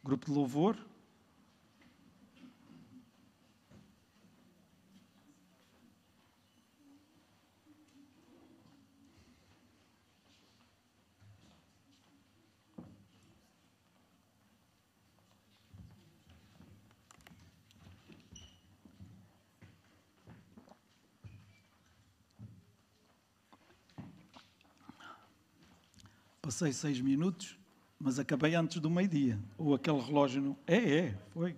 [0.03, 0.87] Grupo de louvor.
[26.58, 27.55] Passei seis minutos,
[27.99, 29.38] mas acabei antes do meio-dia.
[29.60, 30.58] Ou aquele relógio não.
[30.66, 31.55] É, é, foi.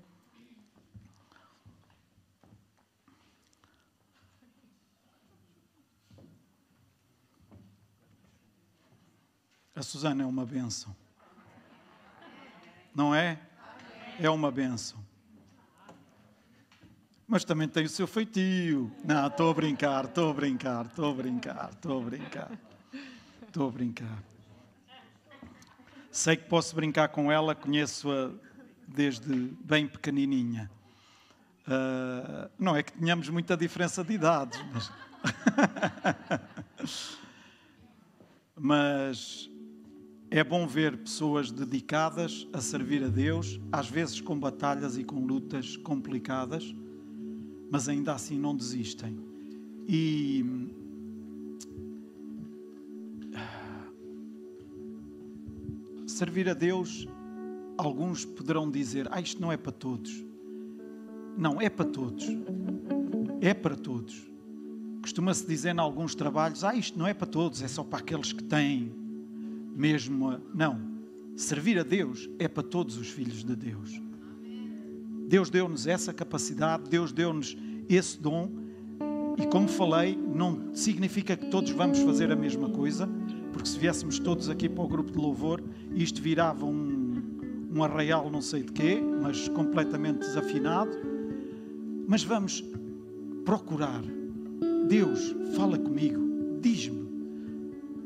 [9.74, 10.94] A Susana é uma benção.
[12.94, 13.40] Não é?
[14.20, 15.00] É uma benção.
[17.26, 18.92] Mas também tem o seu feitio.
[19.06, 22.52] Não, estou a brincar, estou a brincar, estou a brincar, estou a brincar.
[23.48, 24.39] Estou a brincar.
[26.20, 28.32] Sei que posso brincar com ela, conheço-a
[28.86, 30.70] desde bem pequenininha.
[31.66, 34.92] Uh, não é que tenhamos muita diferença de idades, mas.
[38.54, 39.50] mas
[40.30, 45.26] é bom ver pessoas dedicadas a servir a Deus, às vezes com batalhas e com
[45.26, 46.76] lutas complicadas,
[47.72, 49.18] mas ainda assim não desistem.
[49.88, 50.69] E
[56.20, 57.08] servir a Deus,
[57.78, 60.26] alguns poderão dizer: Ah, isto não é para todos.
[61.38, 62.28] Não, é para todos.
[63.40, 64.30] É para todos.
[65.02, 68.34] Costuma-se dizer em alguns trabalhos: Ah, isto não é para todos, é só para aqueles
[68.34, 68.92] que têm
[69.74, 70.30] mesmo.
[70.30, 70.40] A...
[70.54, 70.90] Não.
[71.38, 74.02] Servir a Deus é para todos os filhos de Deus.
[75.30, 77.56] Deus deu-nos essa capacidade, Deus deu-nos
[77.88, 78.52] esse dom.
[79.38, 83.08] E como falei, não significa que todos vamos fazer a mesma coisa,
[83.52, 85.64] porque se viéssemos todos aqui para o grupo de louvor,
[85.96, 87.22] isto virava um,
[87.74, 90.92] um arraial não sei de quê, mas completamente desafinado.
[92.08, 92.64] Mas vamos
[93.46, 94.02] procurar.
[94.88, 96.20] Deus, fala comigo,
[96.62, 97.08] diz-me.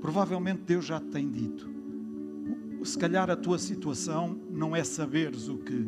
[0.02, 1.72] Provavelmente Deus já te tem dito.
[2.84, 5.88] Se calhar a tua situação não é saberes o que,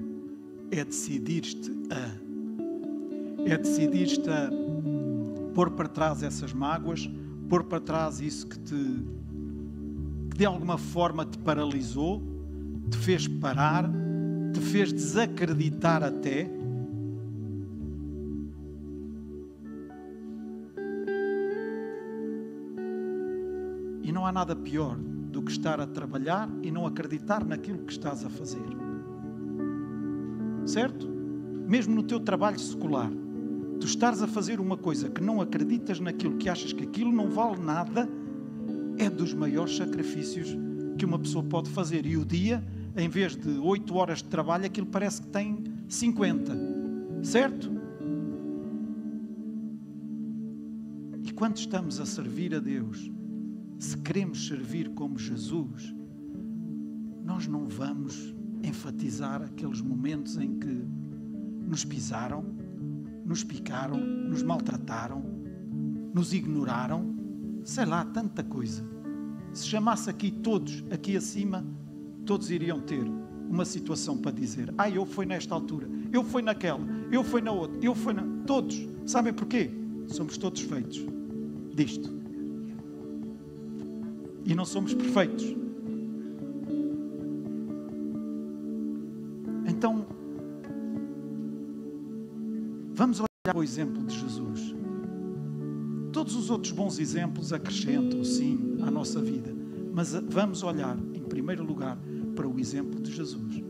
[0.71, 2.25] é decidir-te a.
[3.49, 4.49] É decidir-te a
[5.53, 7.09] pôr para trás essas mágoas,
[7.47, 9.05] pôr para trás isso que te
[10.35, 12.21] que de alguma forma te paralisou,
[12.91, 13.89] te fez parar,
[14.51, 16.51] te fez desacreditar até.
[24.03, 27.93] E não há nada pior do que estar a trabalhar e não acreditar naquilo que
[27.93, 28.67] estás a fazer.
[30.65, 31.07] Certo?
[31.65, 33.09] Mesmo no teu trabalho secular,
[33.79, 37.29] tu estás a fazer uma coisa que não acreditas naquilo, que achas que aquilo não
[37.29, 38.09] vale nada
[38.97, 40.55] é dos maiores sacrifícios
[40.97, 42.05] que uma pessoa pode fazer.
[42.05, 42.63] E o dia,
[42.95, 46.53] em vez de 8 horas de trabalho, aquilo parece que tem 50.
[47.23, 47.71] Certo?
[51.23, 53.11] E quando estamos a servir a Deus,
[53.79, 55.93] se queremos servir como Jesus,
[57.23, 58.33] nós não vamos
[58.63, 60.85] enfatizar aqueles momentos em que
[61.67, 62.45] nos pisaram,
[63.25, 65.23] nos picaram, nos maltrataram,
[66.13, 67.14] nos ignoraram
[67.65, 68.85] sei lá, tanta coisa.
[69.51, 71.65] Se chamasse aqui todos, aqui acima,
[72.25, 73.03] todos iriam ter
[73.49, 77.51] uma situação para dizer: Ah, eu fui nesta altura, eu fui naquela, eu fui na
[77.51, 78.23] outra, eu fui na.
[78.45, 78.87] Todos.
[79.05, 79.71] Sabem porquê?
[80.07, 81.03] Somos todos feitos
[81.73, 82.13] disto.
[84.45, 85.55] E não somos perfeitos.
[89.67, 90.05] Então,
[92.93, 94.74] vamos olhar o exemplo de Jesus.
[96.25, 99.55] Todos os outros bons exemplos acrescentam, sim, à nossa vida.
[99.93, 101.99] Mas vamos olhar, em primeiro lugar,
[102.35, 103.63] para o exemplo de Jesus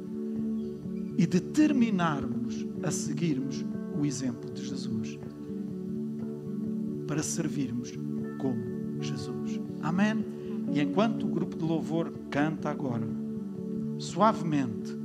[1.18, 3.66] e determinarmos a seguirmos
[4.00, 5.20] o exemplo de Jesus
[7.06, 7.92] para servirmos
[8.38, 9.60] como Jesus.
[9.82, 10.26] Amém?
[10.72, 13.06] E enquanto o grupo de louvor canta agora,
[13.98, 14.98] suavemente,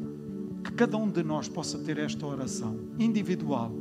[0.62, 3.74] que cada um de nós possa ter esta oração individual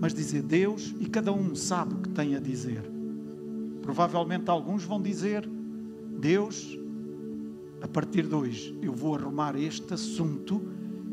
[0.00, 2.82] mas dizer Deus e cada um sabe o que tem a dizer.
[3.82, 5.46] Provavelmente alguns vão dizer:
[6.18, 6.78] Deus,
[7.82, 10.62] a partir de hoje eu vou arrumar este assunto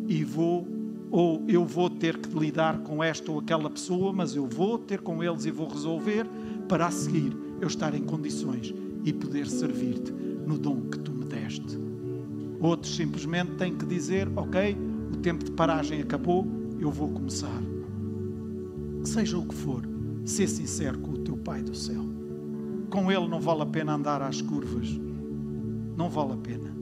[0.07, 0.65] e vou,
[1.11, 5.01] ou eu vou ter que lidar com esta ou aquela pessoa, mas eu vou ter
[5.01, 6.25] com eles e vou resolver
[6.69, 8.73] para a seguir eu estar em condições
[9.03, 11.77] e poder servir-te no dom que tu me deste.
[12.61, 14.77] Outros simplesmente têm que dizer: Ok,
[15.13, 16.47] o tempo de paragem acabou,
[16.79, 17.76] eu vou começar
[19.07, 19.83] seja o que for,
[20.25, 22.03] ser sincero com o teu Pai do céu.
[22.89, 24.89] Com Ele não vale a pena andar às curvas.
[25.95, 26.76] Não vale a pena.